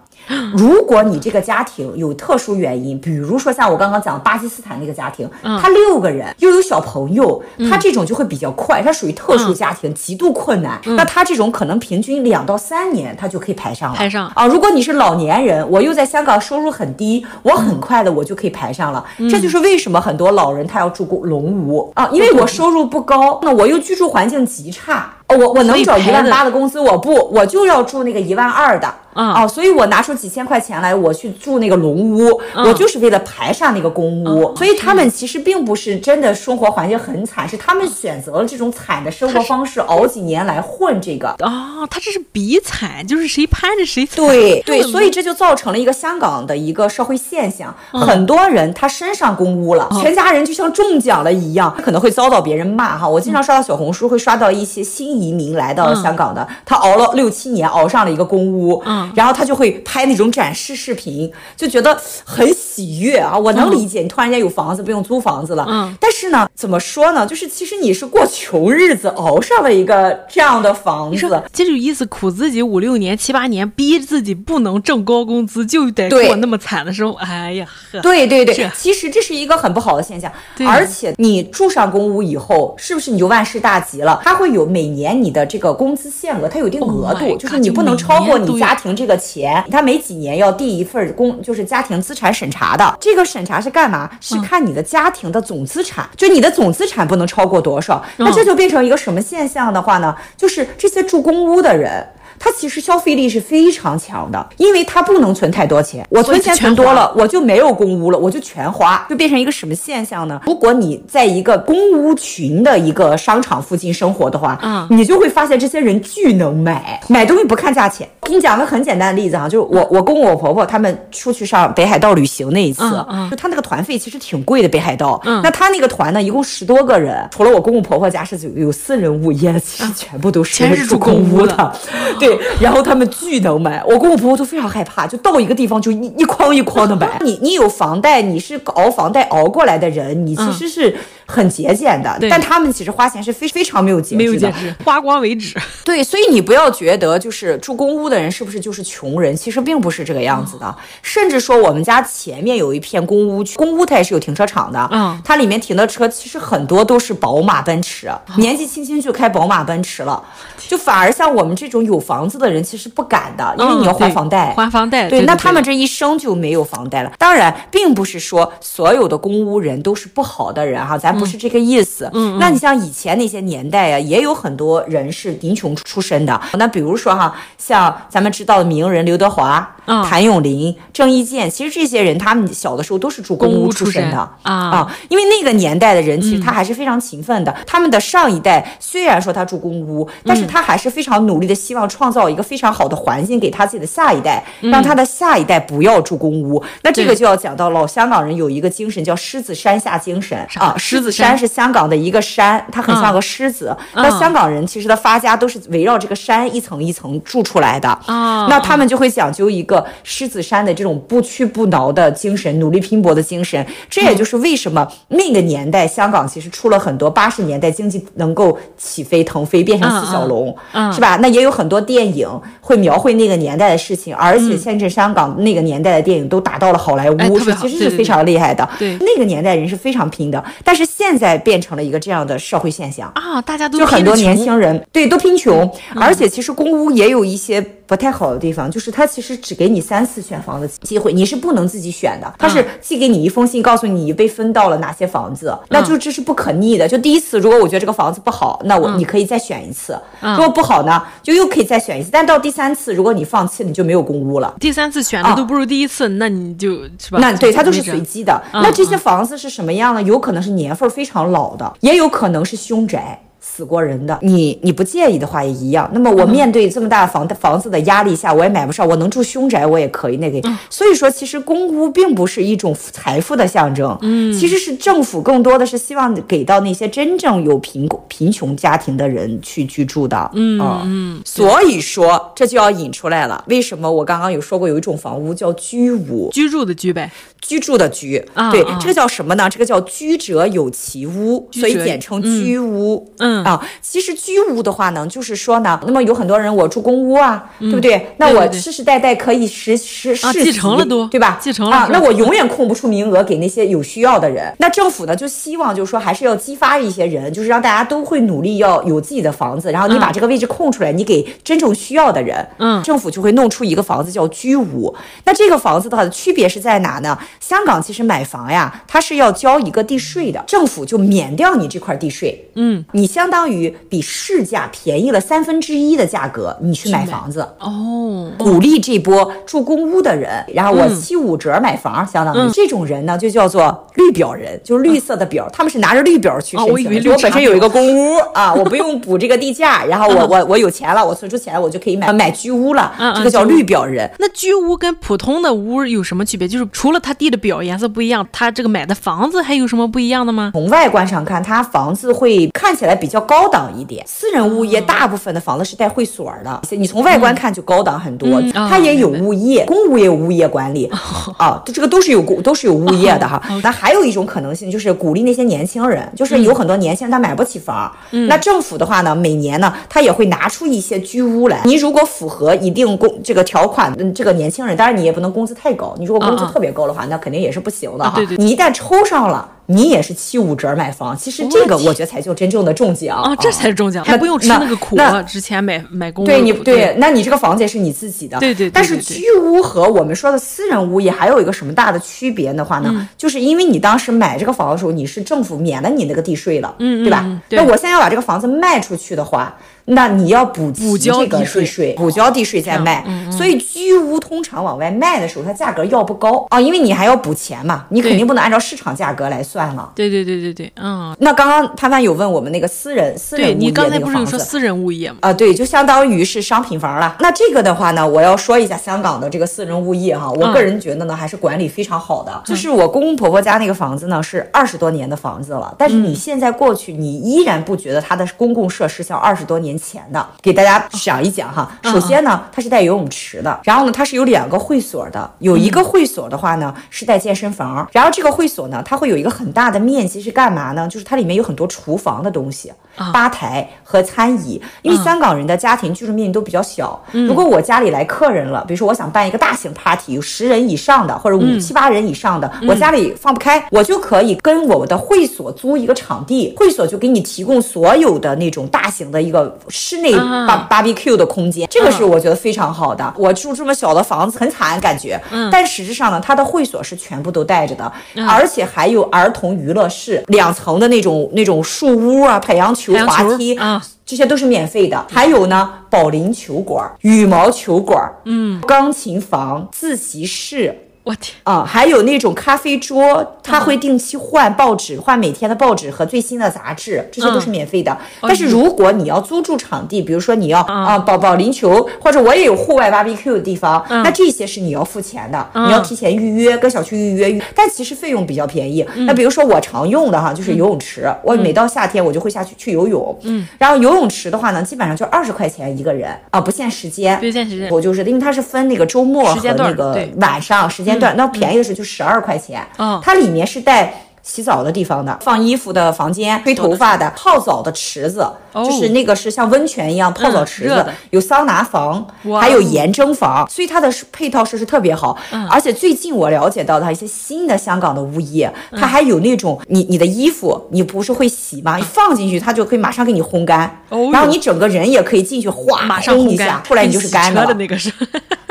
[0.54, 10.80] 如果你这个家庭有特殊原因，比如说像我刚刚讲巴基斯坦那个家庭，他六个人又有小朋友，他这种就会比较快，他属于特殊家庭，极度困难。
[10.84, 13.96] 那他这种可能平均两到三年，他就可以排上了。
[13.96, 14.46] 排上啊！
[14.46, 19.04] 如果你是老年人，我又在香港收入很低，我很快的我就可以排上了。
[19.30, 25.12] 这就是为什么很多老人他要住过笼屋啊，因为我收入不高，那我又居住环境极差。
[25.30, 28.92] 哦，我我能找一万八的工资，我不，我就要住那个一万二的。
[29.12, 34.56] 啊，所以我拿出几千块钱来，我去住那个龙屋，我就是为了排上那个公屋。
[34.56, 41.28] 所以他们其实并不是真的生活环境很惨，是他们选择了这种惨的生活方式，熬几年来混这个。
[41.40, 44.24] 哦，他这是比惨，就是谁攀着谁惨。
[44.24, 53.08] 对对，所以这就造成了一个香港的一个社会现象，很多人他身上公屋了，全家人就像中奖了一样，可能会遭到别人骂哈。
[53.08, 58.82] 我经常刷到小红书，会刷到一些新移民来到香港的，他熬了六七年，熬上了一个公屋。
[58.86, 63.36] 嗯然后他就会拍那种展示视频，就觉得很喜悦啊！
[63.36, 65.66] 我能理解，你突然间有房子，不用租房子了。
[65.68, 65.94] 嗯。
[66.00, 67.26] 但是呢，怎么说呢？
[67.26, 77.18] 就是其实你是过穷日子熬上了一个这样的房子，这就意思苦自己五六年、七八年，逼自己不能挣高工资，就得过那么惨的生活。
[77.18, 77.66] 哎呀，
[78.02, 80.30] 对对对，其实这是一个很不好的现象。
[80.66, 84.20] 而且你住上公屋以后，是不是你就万事大吉了？
[84.24, 89.20] 他会有每年你的这个工资限额，它有一定额度，就是你不能超过你家庭这个。
[89.20, 92.96] 钱，他每几年要递一份工，就是家庭资产审查的。
[92.98, 94.11] 这个审查是干嘛？
[94.18, 98.02] 是看你的家庭的总资产，就你的总资产不能超过多少。
[98.16, 100.16] 那这就变成一个什么现象的话呢？
[100.38, 102.04] 就是这些住公屋的人。
[102.43, 106.07] 他其实消费力是非常强的，因为他不能存太多钱。
[106.09, 110.41] 我存钱存多了，我就没有公屋了，我就全花，就变成一个什么现象呢？
[110.47, 118.09] 如果你在一个公屋群的一个商场附近生活的话，嗯，你就会发现这些人巨能买，买东西不看价钱。
[118.22, 125.20] 给你讲个很简单的例子啊，就是我我公公我婆婆他们出去上北海道旅行那一次，嗯，就他那个团费其实挺贵的，北海道。
[125.26, 131.72] 嗯，那他那个团呢，一共十多个人，除了我公公婆婆家是有有私人物业，其实全部都是住公屋的，
[132.18, 132.29] 对。
[132.60, 137.18] 然后他们巨能买，我跟我婆婆都非常害怕，就到一个地方就一一筐一筐的买。
[137.24, 140.96] 你你有房贷，你是熬房贷熬过来的人，你其实是
[141.30, 145.56] 很节俭的，但他们其实花钱是非非常没有节制的，没有节制，花光为止。
[145.84, 150.66] 对，所以你不要觉得就是住公屋的人是不是就是穷人，其实并不是这个样子的。
[150.66, 160.22] 哦、甚至说我们家前面有一片公屋区，公屋它也是有停车场的，嗯，它里面停的车其实很多都是宝马、奔驰，哦、年纪轻轻就开宝马、奔驰了。
[160.68, 165.08] 就反而像我们这种有房子的人，其实不敢的，因为你要还房贷，还房贷。
[165.08, 167.12] 对，那他们这一生就没有房贷了。
[167.18, 172.10] 当然，并不是说所有的公屋人都是不好的人哈，咱不是这个意思。
[172.14, 176.40] 嗯，那你像以前那些年代呀，也有很多人是贫穷出身的。
[176.54, 179.76] 那比如说哈，像咱们知道的名人刘德华、
[180.08, 187.54] 谭咏麟、郑伊健，其实这些人他们小的时候都是住公屋出身的啊啊，因为那个年代的人其实他还是非常勤奋的。
[187.66, 196.62] 他们的上一代虽然说他住公屋，但是他他还是非常努力的，希望创造一个非常好的环境给他自己的下一代，让他的下一代不要住公屋。
[196.62, 200.74] 嗯、那这个就要讲到老香港人有一个精神叫狮子山下精神啊。
[200.76, 203.76] 狮子山是香港的一个山，它很像个狮子。
[203.94, 208.46] 嗯、那香港人其实的发家都是围绕这个山一层一层住出来的啊。
[208.48, 213.64] 那他们就会讲究一个狮子山的这种不屈不挠的精神，努力拼搏的精神。
[213.88, 220.56] 这也就是为什么那个年代香港其实出了很多八十年代经济能够起飞腾飞，变成四小龙。
[220.72, 221.16] 嗯，是吧？
[221.16, 222.28] 那也有很多电影
[222.61, 228.68] 会描绘那个年代的事情，而且甚至香港那个年代的电影都打到了好莱坞，是其实是非常厉害的。
[228.78, 233.11] 对，那个年代人是非常拼的，但是现在变成了一个这样的社会现象。
[233.14, 246.86] 啊，大家都就很多年轻人对都拼穷，而且其实公屋也有一些不太好的地方，就是他其实只给你三次选房的机会，你是不能自己选的，他是寄给你一封信，告诉你被分到了哪些房子，那就这是不可逆的。
[246.86, 249.99] 就第一次，如果我觉得这个房子不好，那我你可以再选一次。
[250.20, 252.11] 如果不好呢，就又可以再选一次。
[252.12, 254.55] 但到第三次，如果你放弃了，你就没有公屋了。
[254.61, 257.18] 第三次选的都不如第一次，那你就是吧？
[257.18, 258.41] 那对，它都是随机的。
[258.53, 260.01] 那这些房子是什么样呢？
[260.05, 263.20] 有可能是年份非常老的，也有可能是凶宅。
[263.57, 265.90] 死过人的，你你不介意的话也一样。
[265.92, 270.40] 那么我面对这么大房房子的压力下，我也买不上，我能住凶宅我也可以那个。
[270.68, 281.22] 所以说，其实公屋并不是一种财富的象征，嗯，其实是政府更多的是希望给到那些真正有贫贫穷家庭的人去居住的，嗯嗯。
[281.24, 289.48] 所以说这就要引出来了，为什么我刚刚有说过有一种房屋叫居屋，居住的居呗，居住的居，对，这个叫什么呢？
[289.51, 293.39] 这个叫居者有其屋，所以简称居屋，嗯。
[293.45, 298.14] 啊，其实居屋的话呢，就是说呢，那么有很多人我住公屋啊，对不对？
[298.18, 301.38] 那我世世代代可以实实世继承了都，对吧？
[301.41, 304.53] 继承了啊，那我永远空不出名额给那些有需要的人。
[304.59, 314.95] 那政府呢，就希望就是说，还是要激发一些人，就是让大家都会努力要有自己的房子，然后你把这个位置空出来，你给真正需要的人，嗯，政府就会弄出一个房子叫居屋。
[315.24, 317.16] 那这个房子的话，区别是在哪呢？
[317.38, 327.46] 香港其实买房呀，它是要交一个地税的，政府就免掉你这块地税，嗯，你相当于比市价便宜了三分之一的价格，你去买房子。
[327.58, 337.10] 哦，鼓励这波住公屋的人，然后我七五折买房，相当于这种人呢，就叫做绿表人，就是绿色的表，他们是拿着绿表去申请的。
[337.10, 344.10] 我本身有一个公屋啊， 我不用补这个地价，然后我我我有钱了，我存出钱了，我就可以买买居屋了，这个叫绿表人。
[344.18, 346.48] 那居屋跟普通的屋有什么区别？
[346.48, 350.50] 就是除了他地的表颜色不一样，他这个买的房子还有什么不一样的吗？
[350.54, 353.70] 从外观上看，他房子会看起来比较高档。
[353.70, 358.42] 一点，私人物业大部分的房子是带会所的，你从外观看就高档很多。
[358.68, 360.90] 它也有物业，公屋也有物业管理
[361.38, 363.40] 啊，这个都是有公都是有物业的哈。
[363.62, 367.90] 那还有一种可能性就是鼓励那些年轻人，就是有很多年轻人他买不起房，
[368.28, 371.62] 那政府的话呢，每年呢他也会拿出一些居屋来。
[371.64, 378.20] 你如果符合一定工这个条款，嗯，这个年轻人，当然你也不能工资太高，你如果工资特别高的话，那肯定也是不行的哈。
[378.36, 379.48] 你一旦抽上了。
[379.70, 383.36] 你也是七五折买房，其实这个我觉得才叫真正的中奖啊！
[383.36, 384.96] 这才是中奖，还不用吃那个苦。
[385.26, 388.38] 之前买买公，对你对，那你这个房子也是你自己的。
[388.40, 388.68] 对对。
[388.68, 393.08] 但是居屋和我们说的私人物业还有一个什么大的区别的话呢？
[393.16, 397.24] 就是因为你当时买这个房子的时候，你是政府免了你那个地税了，嗯，对吧？
[397.50, 399.56] 那我现在要把这个房子卖出去的话。
[399.91, 409.93] 那你要补补交地税，补交地税再卖，所以居屋通常往外卖的时候，它价格要不高啊，因为你还要补钱嘛，你肯定不能按照市场价格来算了。
[409.95, 411.14] 对对对对对，嗯。
[411.18, 415.18] 那刚刚潘潘有问我们那个私人私人物业那个房子，你刚才不是有说私人物业吗？
[415.22, 417.16] 啊，对，就相当于是商品房了。
[417.20, 422.43] 那这个的话呢，我要说一下香港的这个私人物业哈，我个人觉得呢，还是管理非常好的。
[422.45, 430.24] 就是我公公婆婆家那个房子呢，是二十多年的房子了，但是你现在过去，你依然不觉得它的公共设施像二十多年钱的。
[430.42, 431.70] 给大家讲一讲哈。
[431.84, 435.30] 首先呢，它是带游泳池的，然后呢，它是有两个会所的。
[435.38, 437.88] 有一个会所的话呢，是带健身房。
[437.92, 440.86] 然后这个会所呢，它会有一个很大的面积是干嘛呢？
[440.88, 442.72] 就是它里面有很多厨房的东西，
[443.12, 444.60] 吧台和餐椅。
[444.82, 447.02] 因为香港人的家庭居住面积都比较小。
[447.12, 463.14] 如果我家里来客人了，比如说我想办一个大型 party，有十人以上的或者五七八人以上的，我家里放不开，我就可以跟我的会所租一个场地，会所就给你提供所有的那种大型的一个室内 bar barbecue 的空间，这个是我觉得非常好的。
[463.16, 467.92] 我住这么小的房子很惨感觉，但实质上呢，它的会所是全部都带着的，
[468.28, 475.06] 而且还有儿童娱乐室，两层的那种那种树屋啊，太阳球滑梯啊，这些都是免费的。
[475.10, 480.86] 还有呢，保龄球馆、羽毛球馆，嗯，钢琴房、自习室。
[481.03, 487.96] 我天啊，还有那种咖啡桌，他会定期换报纸，换每天的报纸和最新的杂志，这些都是免费的。
[488.20, 497.42] 但是如果你要租住场地，比如说你要啊保保龄球，或者我也有户外 barbecue 的地方，那这些是你要付钱的，你要提前预约，跟小区预约。
[497.55, 498.86] 但其实费用比较便宜。
[499.07, 503.18] 那比如说我常用的哈，就是游泳池，我每到夏天我就会下去去游泳。
[503.22, 507.70] 嗯，然后游泳池的话呢，基本上就二十块钱一个人啊，不限时间，不限时间。
[507.70, 510.89] 我就是因为它是分那个周末和那个晚上时间。
[510.91, 513.93] 间段，那便宜的时候就十二块钱，嗯，它里面是带
[514.30, 518.24] 洗澡的地方的，放衣服的房间，吹头发的，泡澡的池子，
[518.54, 522.06] 就是那个是像温泉一样泡澡池子，有桑拿房，
[522.40, 525.18] 还有盐蒸房，所以它的配套设施特别好。
[525.50, 531.76] 而且最近我了解到的一些新的香港的物业，它还有那种你你的衣服你不是会洗吗？
[531.76, 537.52] 你放进去它就可以马上给你烘干，然后你整个人也可以进去哗马上烘一下，出来你就是干的。
[537.54, 537.92] 那个是。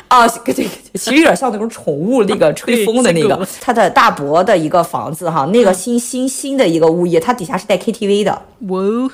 [0.09, 8.41] 啊，对对，其实有点像那种宠物那个吹风的那个，它的大伯的一个房子哈，那个新新新的一个物业，它底下是带 KTV 的。
[8.67, 9.11] 哇哦，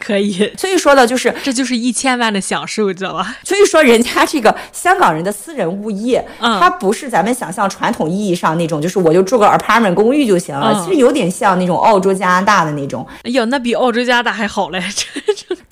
[0.00, 0.50] 可以。
[0.58, 3.36] 所以说呢，就是这就是一千万的享受，知道吧？
[3.44, 10.84] 所以说，人家这个香港人的私人物业，它不是咱们想象传统意义上那种，就是我就住个 apartment 公寓就行了。
[10.84, 13.06] 其实有点像那种澳洲、加拿大的那种。
[13.22, 14.82] 哎呀，那比澳洲、加拿大还好嘞。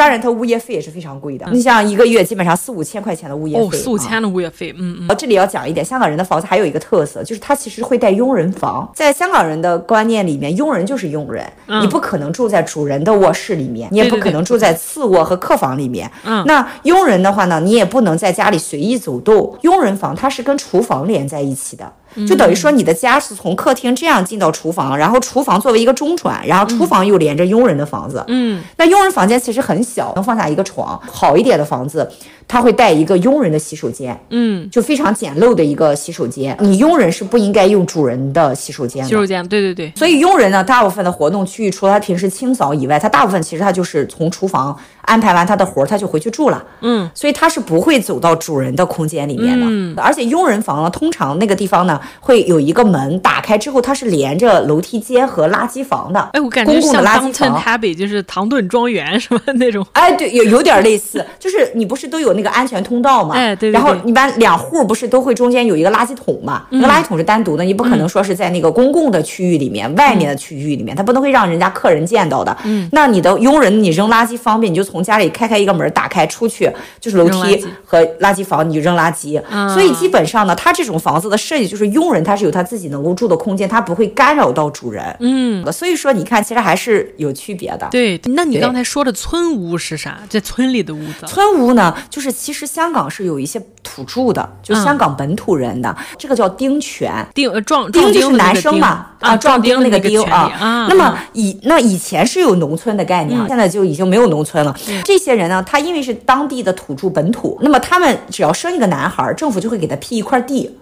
[0.01, 1.46] 当然，它物业费也是非常贵的。
[1.53, 5.16] 你像一个月基本上四五千块钱的物业费，哦，四五千的物业费，嗯嗯。
[5.18, 8.90] 这里要讲一点，香港人的房子还有一个特色，就是它其实会带佣人房。
[8.94, 11.44] 在香港人的观念里面，佣人就是佣人，
[11.82, 16.11] 你不可能住在主人的卧室里面，你也不可能住在次卧和客房里面。
[16.24, 19.55] 嗯，那佣人的话呢，你也不能在家里随意走动。
[19.61, 21.92] 佣人房它是跟厨房连在一起的。
[22.26, 28.24] 就等于说，你的家是从客厅这样进到厨房，然后厨房作为一个中转，然后厨房又连着佣人的房子。
[28.28, 31.00] 嗯，那佣人房间其实很小，能放下一个床。
[31.11, 32.11] 好一点的房子，
[32.48, 34.18] 它会带一个佣人的洗手间。
[34.30, 36.56] 嗯，就非常简陋的一个洗手间。
[36.61, 39.08] 你佣人是不应该用主人的洗手间的。
[39.08, 39.92] 洗手间，对对对。
[39.96, 46.62] 所以佣人呢，大部分的活动区域，除了他平时清扫以外，他大部分其实他就是从厨房安排完他的活儿，他就回去住了。
[46.80, 49.66] 嗯，所以他是不会走到主人的空间里面的。
[49.68, 52.01] 嗯，而且佣人房呢，通常那个地方呢。
[52.20, 56.20] 会有一个门打开之后，它是连着楼梯间和垃圾房的。
[56.32, 59.84] 哎，我感觉像 Downton Abbey，就是唐顿庄园什么那种。
[59.92, 63.34] 哎，对，有有点类似， 就是你不是都有那个安全通道吗？
[63.34, 63.72] 哎，对，对，对。
[63.72, 66.64] 然后一般两户不是都会中间有一个垃圾桶嘛？
[66.70, 72.57] 嗯、那个垃圾桶是单独的，你不可能说是在那个公共的区域里面、嗯、外面的区域里面，它不能会让人家客人见到的。
[72.64, 72.88] 嗯。
[72.92, 76.70] 那你的佣人，你扔垃圾方便，你就从家里开开一个门，打开出去
[77.01, 79.41] 就是楼梯和垃圾房，你就扔垃圾。
[79.51, 79.68] 嗯。
[79.70, 85.16] 所以基本上呢，它这种房子的设计就是佣人他是有他自己能够住的空间，他不会干扰到主人。
[85.20, 87.86] 嗯，所以说你看，其实还是有区别的。
[87.91, 90.18] 对，那你刚才说的村屋是啥？
[90.28, 91.26] 这村里的屋子。
[91.26, 97.24] 村屋呢，就是其实香港是有一些土著的，就香港本土人的，嗯、这个叫丁权。
[97.34, 100.51] 丁壮丁就是男生嘛，啊，壮丁那个丁啊。
[100.59, 104.74] 啊那么以那以前是有农村的概念，嗯、现在就已经没有农村了。
[104.88, 110.78] 嗯、这些人呢，他因为是当地的土著本土，那么他们只要生一个男孩，政府就会给他批一块地。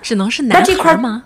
[0.00, 1.24] 只能是男孩吗？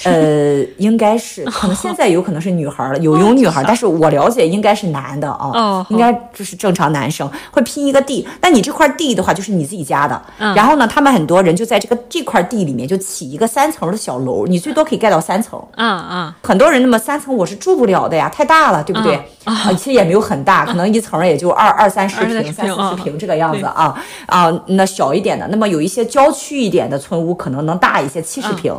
[0.04, 8.26] 呃，应该是，可能现在有可能是女孩了，有有女孩， 但是我了解应该是男的啊，应该就是正常男生会拼一个地。
[8.40, 10.20] 那你这块地的话，就是你自己家的。
[10.54, 15.60] 然后呢，他们很多人就在这个这块地里面就起一个三层的小楼，你最多可以盖到三层。
[15.76, 19.16] 嗯嗯，很多人那么三层我是住不了的呀，太大了，对不对？
[19.44, 23.94] 啊，其实也没有很大，可能一层也就二二三十平、三四十平这个样子啊
[24.26, 24.52] 啊。
[24.66, 28.72] 那小一点的，那么有一些郊区一点的村屋，可能能大一些，七十平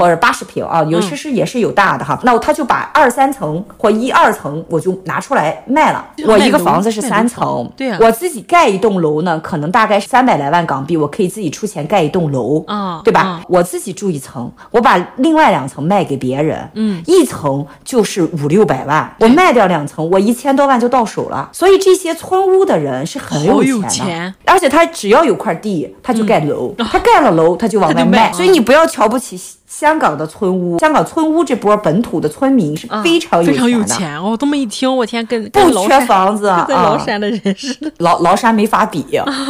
[0.00, 0.63] 或者八十平。
[0.64, 2.18] 定啊，尤其是也是有大的哈。
[2.24, 6.04] 那他就把二三层或一二层我就拿出来卖了。
[6.26, 13.42] 我一个房子是三层，对啊，我自己盖一栋楼呢，可能大概是三百来万港币，我可以自己出钱盖一栋楼啊，对吧？
[13.48, 21.48] 我自己住一层，我把另外两层卖给别人，嗯，一层就是五六百万，我卖掉两层，我一千多万就到手了。
[21.52, 29.40] 所以这些村屋的人是很有钱的，钱而且他只要有块地，他就盖楼，他盖了楼他就往 外卖，所以你不要瞧不起。
[29.66, 34.36] 香港的村屋，香港村屋这波本土的村民是非常有钱的，非常有钱哦。
[34.38, 39.04] 这么一听，我天，跟不缺房子 啊，跟崂山的人似的，崂崂山没法比，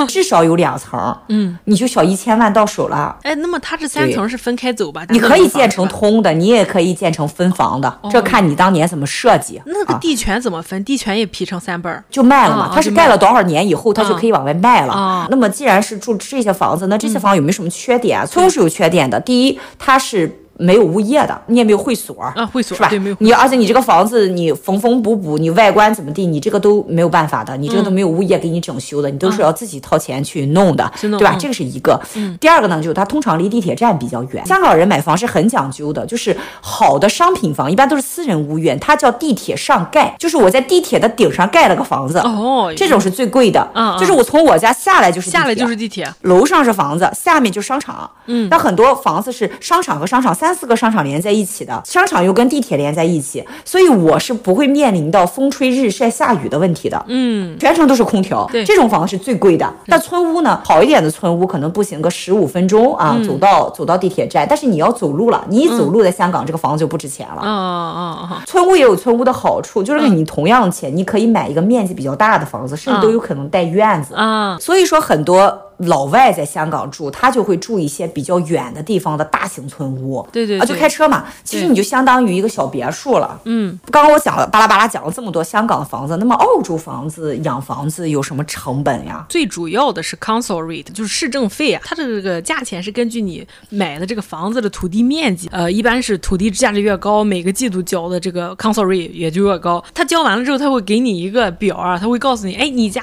[0.08, 3.16] 至少有两层，嗯，你就小一千万到手了。
[3.22, 5.04] 哎，那么它这三层是分开走吧？
[5.10, 9.60] 你可以建成通的，你也可以建成分房的，这看你当年怎么设计。
[9.66, 10.82] 那个地权怎么分？
[10.84, 12.70] 地权也劈成三半儿，就卖了嘛。
[12.74, 15.26] 它是盖了多少年以后，它就可以往外卖了。
[15.28, 18.24] 那么既然是住这些房子，那这些房有没有什么缺点啊？
[18.24, 19.18] 村屋是有缺点的。
[19.20, 20.43] 第一，它是。
[20.56, 22.88] 没有物业的，你也没有会所啊，会所是吧？
[22.88, 23.16] 对，没有。
[23.18, 31.36] 你而且你这个房子，你缝缝补补，你外观怎么地，你这个都没有办法的，你这个都没有物业给你整修的，你都是要自己掏钱去弄的，对吧？
[31.38, 32.00] 这个是一个。
[32.38, 34.46] 第二个呢，就是它通常离地铁站比较远。
[34.46, 50.32] 香港人买房是很讲究的，就是好的商品房一般都是私人屋苑，它叫地铁上盖，就是我在地铁的顶上盖了个房子，哦，这种是最贵的，就是我从我家下来就是下来就是地铁，楼上是房子，下面就是商场，嗯，那很多房子是商场和商场。
[50.44, 57.02] 三四个商场连在一起的，商场又跟地铁连在一起，所以我是不会面临到风吹日晒下雨的问题的。
[57.08, 58.46] 嗯，全程都是空调。
[58.52, 59.72] 对，这种房子是最贵的。
[59.86, 60.60] 那村屋呢？
[60.62, 64.46] 好一点的村屋可能步行个十五分钟啊，走到走到地铁站。
[64.46, 67.40] 但是你要走路了，你一走路在香港这个房子就不值钱了。
[67.42, 68.42] 嗯嗯嗯。
[68.44, 74.14] 村屋也有村屋的好处，就是你同样钱，你可以买一个面积比较大的房子，甚至都有可能带院子。
[74.14, 75.58] 啊，所以说很多。
[75.78, 80.26] 老外在香港住，他就会住一些比较远的地方的大型村屋。
[80.32, 81.24] 对对，啊，就开车嘛。
[81.42, 83.40] 其实你就相当于一个小别墅了。
[83.44, 83.78] 嗯。
[83.90, 89.26] 刚刚我讲了巴拉巴拉讲了这么多香港的房子，那么澳洲房子养房子有什么成本呀？
[89.28, 91.82] 最主要的是 council rate，就是市政费啊。
[91.84, 99.82] 它的这个价钱是根据你买的这个房子的土地面积，呃，一般是土地价值越高，每个季度交的这个 council rate 也就越高。
[99.92, 103.02] 他交完了之后，他会给你一个表啊，他会告诉你，哎，你家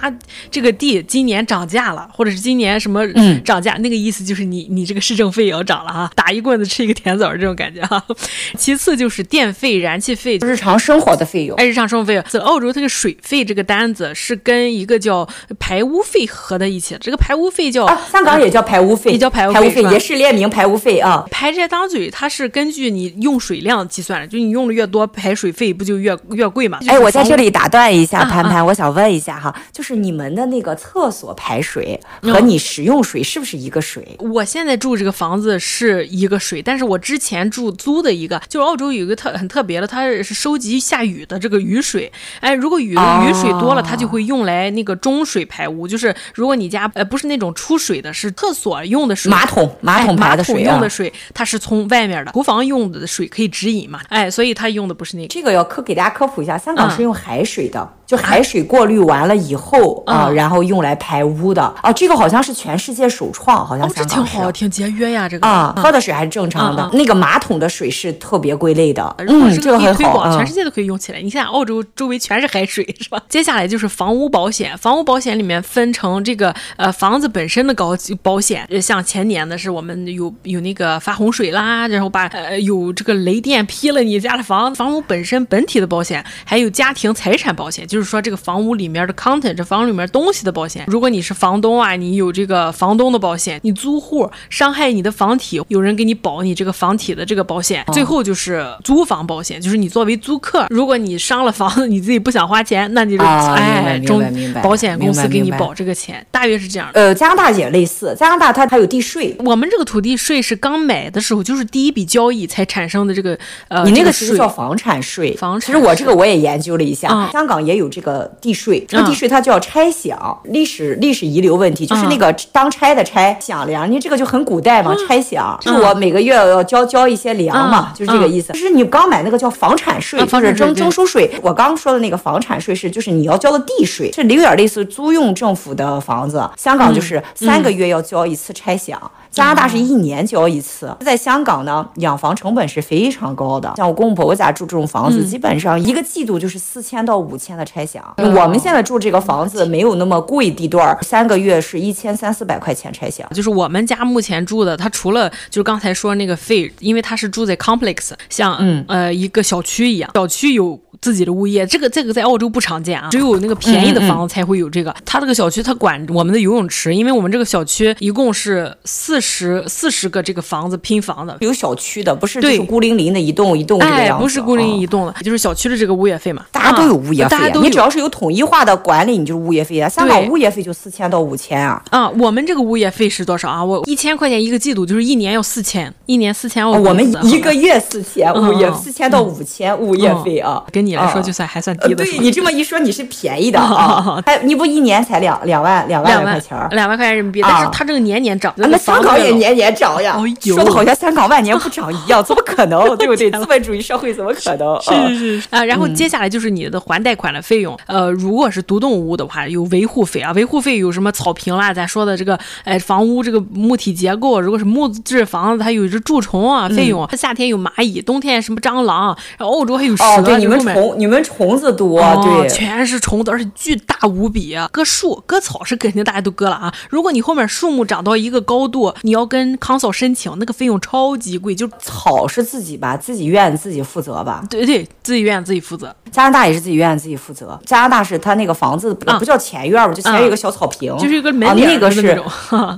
[0.50, 2.61] 这个地今年涨价了，或者是今年。
[2.62, 3.02] 年什么
[3.44, 3.74] 涨价？
[3.74, 8.02] 嗯、那个意思就是你你这个市政费也要涨了哈，打一棍子吃一个甜枣这种感觉哈。
[8.56, 11.58] 其次就是电费、燃气费，日常生活的费用。
[11.58, 15.28] 哎，日常生活费用，在澳洲这个水费这个单子是跟一个叫
[15.60, 16.96] 排污费合在一起。
[17.02, 21.26] 这个排污费叫、啊、香港也叫排污费，也叫排污费，污费也是列明排污费啊。
[21.32, 26.78] 排这当嘴，它是根据你用水量计算的，就你用的越多，排水费不就越越贵嘛？
[26.88, 32.51] 哎，我在这里打断一下，潘潘，啊、我想问一下哈，就是你们的那个厕所排水和你。
[32.52, 34.06] 你使用水是不是一个水？
[34.20, 42.12] 我现在住这个房子是一个水，但是我之前住租的一个，就是澳洲有一个特很特别的，它是收集下雨的这个雨水。
[42.42, 45.88] 哎，如果雨的雨水多了，它就会用来那个中水排污。
[45.88, 54.02] 就是如果你家呃不是那种出水的，是厕所用的水，马桶马桶排的水，马桶用的水，它是从外面的厨房用的水可以直饮嘛？
[54.10, 55.28] 哎，所以它用的不是那个。
[55.30, 61.64] 这个要科给大家科普一下，香港是用海水的，就海水过滤完了以后啊，然后用来排污的。
[61.82, 62.42] 哦，这个好像。
[62.42, 64.16] 是全世界首创，好像香港是。
[64.16, 66.90] 哦，这挺好，挺节约呀，这个啊，喝的水还是正常的。
[66.92, 71.22] 那个马桶的水是特别归类的，嗯，这个可以推广，全世界都可以用起来。
[71.22, 73.22] 你看澳洲周围全是海水，是吧？
[73.30, 90.86] 接下来就是房屋保险，房屋保险里面分成这个呃房子本身的高保险，像前年的是我们有有那个发洪水啦，然后把呃有这个雷电劈了你家的房，房屋本身本体的保险，还有家庭财产保险，就是说这个房屋里面的 content，这房里面东西的保险。
[90.88, 92.32] 如果你是房东啊，你有。
[92.32, 97.84] 这个房东的保险，你租户伤害你的房体，有人给你保你这个房体的这个保险。
[97.92, 104.24] 最后就是租房保险，就是你作为租客，如果你伤了房子，你自己不想花钱，那你就哎，中
[104.64, 106.90] 保险公司给你保这个钱，大约是这样。
[106.94, 109.36] 呃，加拿大也类似，加拿大它还有地税。
[109.40, 113.38] 我们这个土地税是刚买的时候，就是第一笔交易才产生的这个
[113.68, 115.36] 呃，你那个其实叫房产税。
[115.36, 122.36] 房产，其实我这个我也研究了一下，香港也有这个地税，这个地税它叫拆饷，历史历史遗留问题，就是那个。
[122.52, 128.52] 当差的差饷粮，你这个就很古代嘛，拆饷，就是我每个月要交交一些粮嘛，就是这个意思。
[128.54, 131.30] 就是你刚买那个叫房产税，就是征征收税。
[131.42, 136.50] 我刚说的那个房产税是，就是你要交的地税，是有点类似租用政府的房子。
[136.58, 138.96] 香港就是三个月要交一次拆饷。
[139.30, 143.72] 加拿大是一年交一次，在香港呢，养房成本是非常高的。
[143.78, 148.02] 像我公公婆婆家住这种房子，基本上一个季度就是四千到五千的差饷。
[148.18, 153.28] 我们现在住这个房子没有那么贵，地段三个月是一千千三四百块钱拆想。
[153.30, 160.80] 就是我们家目前住的，它除了就是刚才说那个费，因为它是住在 complex，像嗯呃一个小区一样，小区有。
[161.02, 164.96] 自己的物业，这个这个在澳洲不常见啊，只有那个便宜的房子才会有这个。
[165.04, 174.14] 他、这个小区他管我们的游泳池，因为我们这个小区一共是四十四十个这个房子拼房的，有小区的，不是就是孤零零的一栋一栋这个样子。
[174.14, 176.46] 哎，不是孤零零一栋的，哦、就是小区的这个物业费嘛。
[176.52, 179.90] 大家都有物业费，大家都你只要是有统一化的管理，你就是物业费啊。
[179.90, 181.82] 香港物业费就四千到五千啊。
[181.90, 183.64] 啊，我们这个物业费是多少啊？
[183.64, 186.62] 我一千块钱一个季度，就是一年要四千，一年四千。
[186.70, 190.64] 我们一个月四千，物业四千到五千物业费啊。
[190.72, 191.76] 跟你来说就算还算。
[191.82, 194.22] 低的，对你这么一说，你是便宜的啊！
[194.26, 198.54] 还你不一年才两两万两万块钱两万块钱人民币，但是它这个年年涨。
[198.58, 202.96] 那香港也年年涨呀，说的好像香港万年不涨一样， 怎么可能？
[202.98, 203.32] 对不对？
[203.40, 204.80] 资本主义社会怎么可能？
[204.82, 207.78] 是是是啊，然后接下来就是你的还贷款的费用。
[207.86, 217.08] 呃，如果是独栋屋的话，有维护费啊，维护费有什么草坪啦，咱说的这个哎房屋这个木体结构，如果是木质房子，它有只蛀虫啊费用。
[217.16, 220.04] 夏天有蚂蚁，冬天什么蟑螂，然后澳洲还有蛇。
[220.04, 221.52] 哦，对，你们虫你们虫。
[221.52, 224.56] 子多，对，全是虫子，而且巨大无比。
[224.72, 226.74] 割树、割草是肯定大家都割了啊。
[226.90, 231.54] 如果你后面树木长到一个高度，你要跟康嫂申请，那个费用超级贵。
[231.54, 234.44] 就草是自己吧，自己院自己负责吧。
[234.50, 235.94] 对对，自己院自己负责。
[236.10, 237.41] 加拿大也是自己院自己负责。
[237.66, 242.22] 加拿大是他那个房子不叫前院吧，就前有一个小草坪，就是一个门脸那个是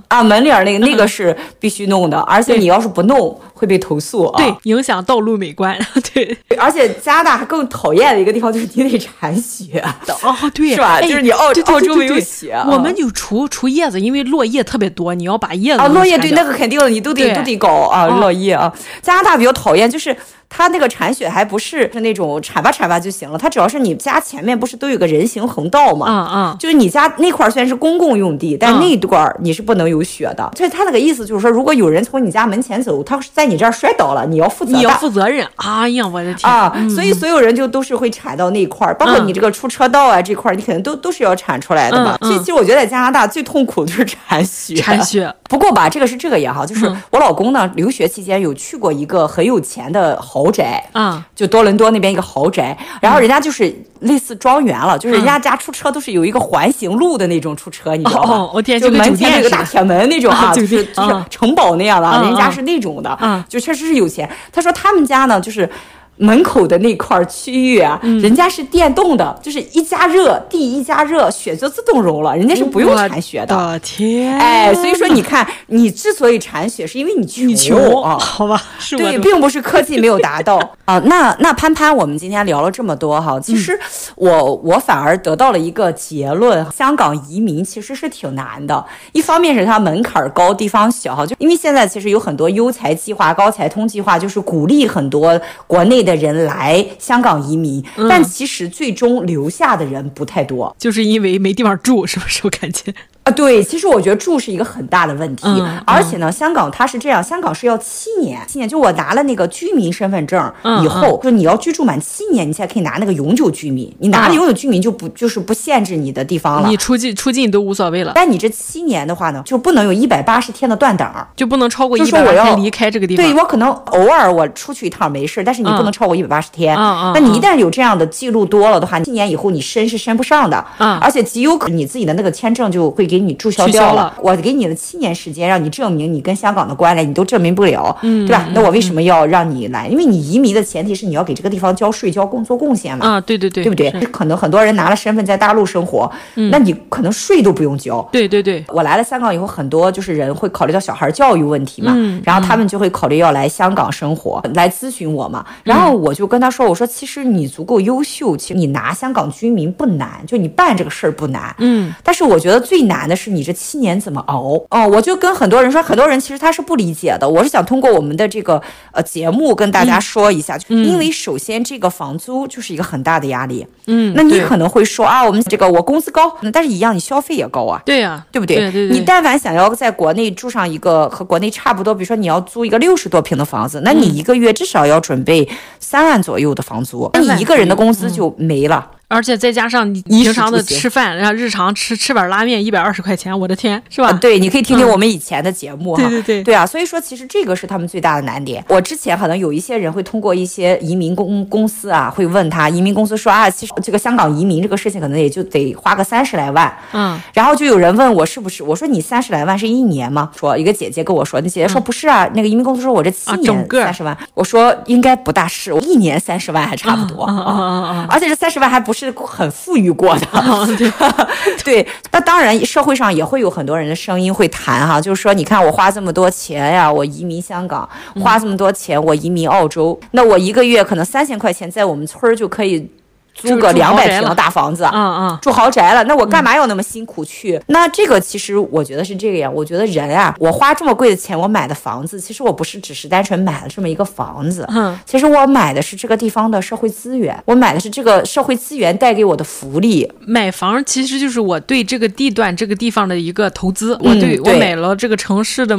[0.10, 5.78] 啊，门脸那个 那个 是必须弄的，而且你要是不弄会被投诉啊，对，影响道路美观。
[6.14, 8.68] 对，而且加拿大还更讨厌的一个地方就是。
[8.76, 9.80] 你得铲雪
[10.24, 11.00] 哦，对，是吧？
[11.00, 18.74] 就是你澳澳洲没有雪，我们有除除叶子，因为落叶特别多，你要把叶子啊，落叶对那个肯定的，你都得都得搞啊，落叶啊。
[19.02, 20.16] 加拿大比较讨厌就是。
[20.56, 26.06] 它那个铲雪还不是是那种铲吧铲吧就行了，它主要是你家前面不是都有个人行横道吗？
[26.08, 30.52] 嗯嗯，就是你家那块儿虽然是公共用地，但那段儿你是不能有雪的。
[30.56, 35.48] 所以他那个意思就是说，如果有人从你家门前走，他在你这儿摔倒了，你要负责，你要负责任。
[35.56, 36.72] 哎呀，我的天啊！
[36.94, 42.16] 所以所有人就都是会铲到那块儿，包括你这个出车道啊这块儿，你肯定都都是要铲出来的嘛。
[42.22, 44.76] 所以其实我觉得在加拿大最痛苦的就是铲雪。
[44.76, 45.34] 铲雪。
[45.50, 51.26] 不过吧，这个是这个也好，就是我老公呢，留学期间有去过一个很有钱的豪宅啊。
[51.36, 58.50] 就多伦多那边一个豪宅，然后人家就是类似庄园了，就是人家家出车都是有一个环形路的那种出车，你知道吗？
[58.54, 64.30] 我天，就门前有个大铁门那种啊， 就是就是城堡那样的，人家是那种的，就确实是有钱。
[64.52, 65.70] 他说他们家呢，就是。
[66.18, 73.80] 门口的那块区域啊，人家是电动的，就是一加热，地一加热，雪就自动融了，人家是不用铲雪的。
[73.80, 78.62] 天，哎，所以说你看，你之所以铲雪，是因为你穷啊，好吧？
[78.78, 81.00] 是对，并不是科技没有达到 啊。
[81.06, 83.78] 那那潘潘，我们今天聊了这么多哈，其实
[84.16, 88.86] 我我反而得到了一个结论：香港移民其实是挺难的。
[89.14, 96.03] 一方面是它门槛高，地方小哈，就因为现在其实有很多优才计划、高才通计划，就是鼓励很多国内。
[96.04, 102.42] 的人来香港移民，但其实最终留下的人不太多，就是因为没地方住，是不是？
[102.44, 102.94] 我感觉。
[103.24, 105.48] 啊，对，其实我觉得住是一个很大的问题，
[105.86, 110.52] 而且呢，香港它是这样，香港是要七年，七年就我拿了那个居民身份证
[110.84, 113.90] 以后，就你要居住满七年，你才可以拿那个永久居民。
[114.00, 118.12] 你拿了永久居民就不就是不限制你的地方了，你出境出境都无所谓了。
[118.14, 123.26] 但你这七年的话呢，就不能有一百八十天的断档，就不能超过一百八十天离开这个地方。
[123.26, 126.76] 对，我可能偶尔我出去一趟没事，但是你不能超过一百八十天。
[126.76, 130.66] 那你一旦有这样的记录多了的话，七年以后你申是申不上的。
[130.80, 133.94] 嗯，而且极有可能你自己的那个签证就会给你注销掉。
[133.94, 138.48] 了，我给你了七年时间，让你证明你跟香港的关联，你都证明不了，嗯，对吧？
[138.54, 139.88] 那我为什么要让你来？
[139.88, 143.06] 因为你移民的前提是你要给这个地方交税、交工作贡献嘛。
[143.06, 143.92] 啊，对对对，对不对？
[144.12, 146.12] 可能很多人拿了身份在大陆生活，
[146.50, 148.02] 那你可能税都不用交。
[148.12, 155.46] 对对对，我来了香港以后，很多就是人会考虑到小孩教育问题嘛，然后他们就会考虑要来香港生活，来咨询我嘛。
[155.64, 161.54] 然后我就跟他说，我说其实你足够优秀，其实你拿香港居民不难，就你办这个事儿不难。
[161.60, 164.62] 嗯，但是我觉得最难的是你这七年怎么熬？
[164.70, 167.28] 哦，我就跟很多人说，很多人其实他是不理解的。
[167.28, 173.66] 我是想通过我们的这个呃节目跟大家说一下，嗯、因为首先这个房租就是一个很大的压力。
[173.88, 177.82] 嗯，那你可能会说啊，我们这个我工资高，但是一样你消费也高啊。
[177.86, 178.58] 对呀、啊，对不对？
[178.58, 178.98] 对对对。
[178.98, 185.48] 你但凡想要在国内住上一个和国内差不多，比如说你要租一个六十多平的房子，那你一个月至少要准备
[185.80, 188.90] 三万左右的房租，那、嗯、你一个人的工资就没了。
[189.08, 194.08] 而且再加上你平常的吃饭，然后日常吃吃碗拉面一百二十块钱，我的天，是吧？
[194.08, 196.02] 啊、对，你可以听听我们以前的节目哈。
[196.02, 198.64] 对对对，对啊，所以说其实这个是他们最大的难点。
[198.70, 206.76] 我之前可能有一些人会通过一些移民公公司啊，会问他，移民公司说啊，其实这个香港移民这个事情可能也就得花个三十来万。
[206.94, 208.64] 嗯，然后就有人问我是不是？
[208.64, 210.32] 我说你三十来万是一年吗？
[210.36, 214.14] 说一个姐姐跟我说，那姐姐说不是啊，嗯、那个移民公司说我这七年三十万。
[214.14, 217.24] 啊、我说应该不大是，我一年三十万还差不多。
[217.24, 218.08] 啊啊啊！
[218.10, 220.28] 而且这三十万还不是很富裕过的。
[220.28, 220.92] 啊、对，
[221.64, 227.88] 对，那当然社会上也会有很多人的声音会谈哈，就是说你看我花这么多钱呀，我移民香港，
[228.22, 232.90] 花这么多钱我移民澳洲，嗯、那我一个月可能三千块钱在我们村儿就可以。
[233.34, 237.58] 租个两百平的大房子，嗯嗯，住豪宅了，那我干嘛要那么辛苦去？
[237.58, 250.10] 嗯、那这个其实我觉得是这个样，我觉得人啊，我花这么贵的钱，我买的房子，其实我不是只是单纯买了这么一个房子，嗯，其实我买的是这个地方的社会资源，我买的是这个社会资源带给我的福利。
[250.20, 255.76] 买房其实就是我对这个地段、这个地方的一个投资，我对、嗯、对我买了这个城市的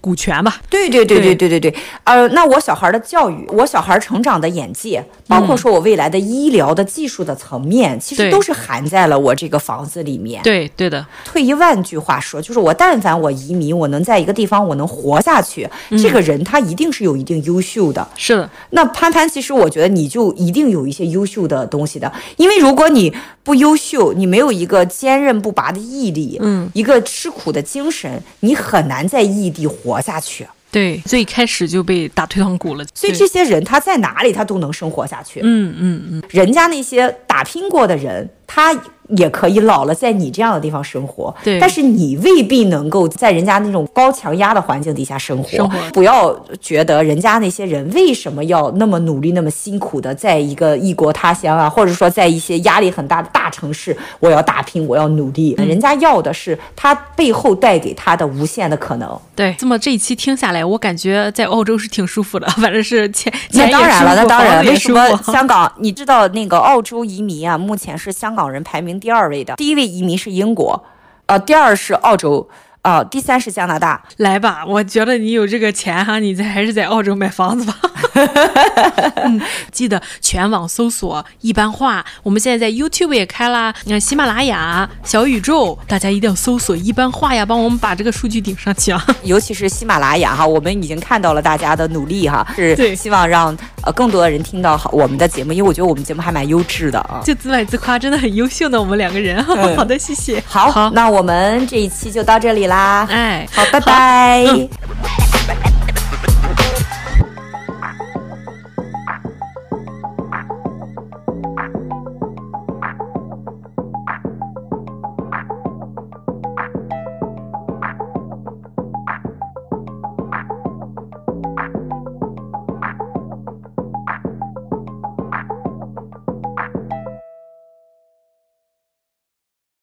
[0.00, 0.60] 股权吧。
[0.70, 1.74] 对对对对对对对，
[2.04, 6.86] 呃，那我小孩的教育，我小孩成长的眼界，包括说我未来的医疗的。
[6.92, 10.42] 技术的层面其实都是含在了我这个房子里面。
[10.42, 11.04] 对对的。
[11.24, 18.06] 退一万句话说，就是我但凡我移民，我能在一个地方我能活下去，嗯、这个人他一定是有一定优秀的。
[18.16, 18.50] 是的。
[18.70, 30.46] 那潘潘，其实我觉得你就一定有一些优秀的东西的，因为如果你不优秀，你没有一个坚韧不拔的毅力，嗯，一个吃苦的精神，你很难在异地活下去。
[30.72, 32.84] 对，最开始就被打退堂鼓了。
[32.94, 35.40] 所以这些人他在哪里他都能生活下去。
[35.42, 38.74] 嗯嗯嗯，人家那些打拼过的人，他。
[39.16, 45.50] 也可以老了在你这样的地方生活，对，但是你未必能够在人家那种高强压的环境底下生活。
[45.50, 45.76] 生活。
[45.92, 55.54] 不要觉得人家那些人为什么要那么努力、那么辛苦的在一个异国他乡啊，或者说在一些压力很大的大城市，我要打拼，我要努力。
[55.58, 59.20] 嗯、人家要的是他背后带给他的无限的可能。
[59.36, 64.70] 对，这么这一期听下来，我感觉在澳洲是挺舒服的， 反正是钱钱也舒服，那当然了，那当然了。
[64.70, 65.70] 为什么 香港？
[65.80, 68.98] 你知道那个澳洲移民啊，目前是香港人排名。
[68.98, 70.84] 第二位的，第一位移民是英国，
[71.26, 72.48] 呃，第二是澳洲。
[72.82, 77.76] 啊、哦，第三是加拿大，来吧，我觉得你有这个钱哈，你在还是在澳洲买房子吧。
[79.22, 79.40] 嗯，
[79.70, 89.06] 记得全网搜索一般话，我们现在在 YouTube 也开啦，你看喜马拉雅、小宇宙，大家一定要搜索一般话呀，帮我们把这个数据顶上去啊。
[89.22, 97.22] 尤其是喜马拉雅哈，我们已经看到了大家的努力哈，是希望让呃更多的人听到好我们的节目，因为我觉得我们节目还蛮优质的啊。
[97.24, 99.36] 就自卖自夸，真的很优秀呢，我们两个人。
[99.48, 100.42] 嗯、 好的，谢谢。
[100.44, 103.06] 好，好，那我们这一期就到这里啦。
[103.10, 104.68] 哎好拜拜。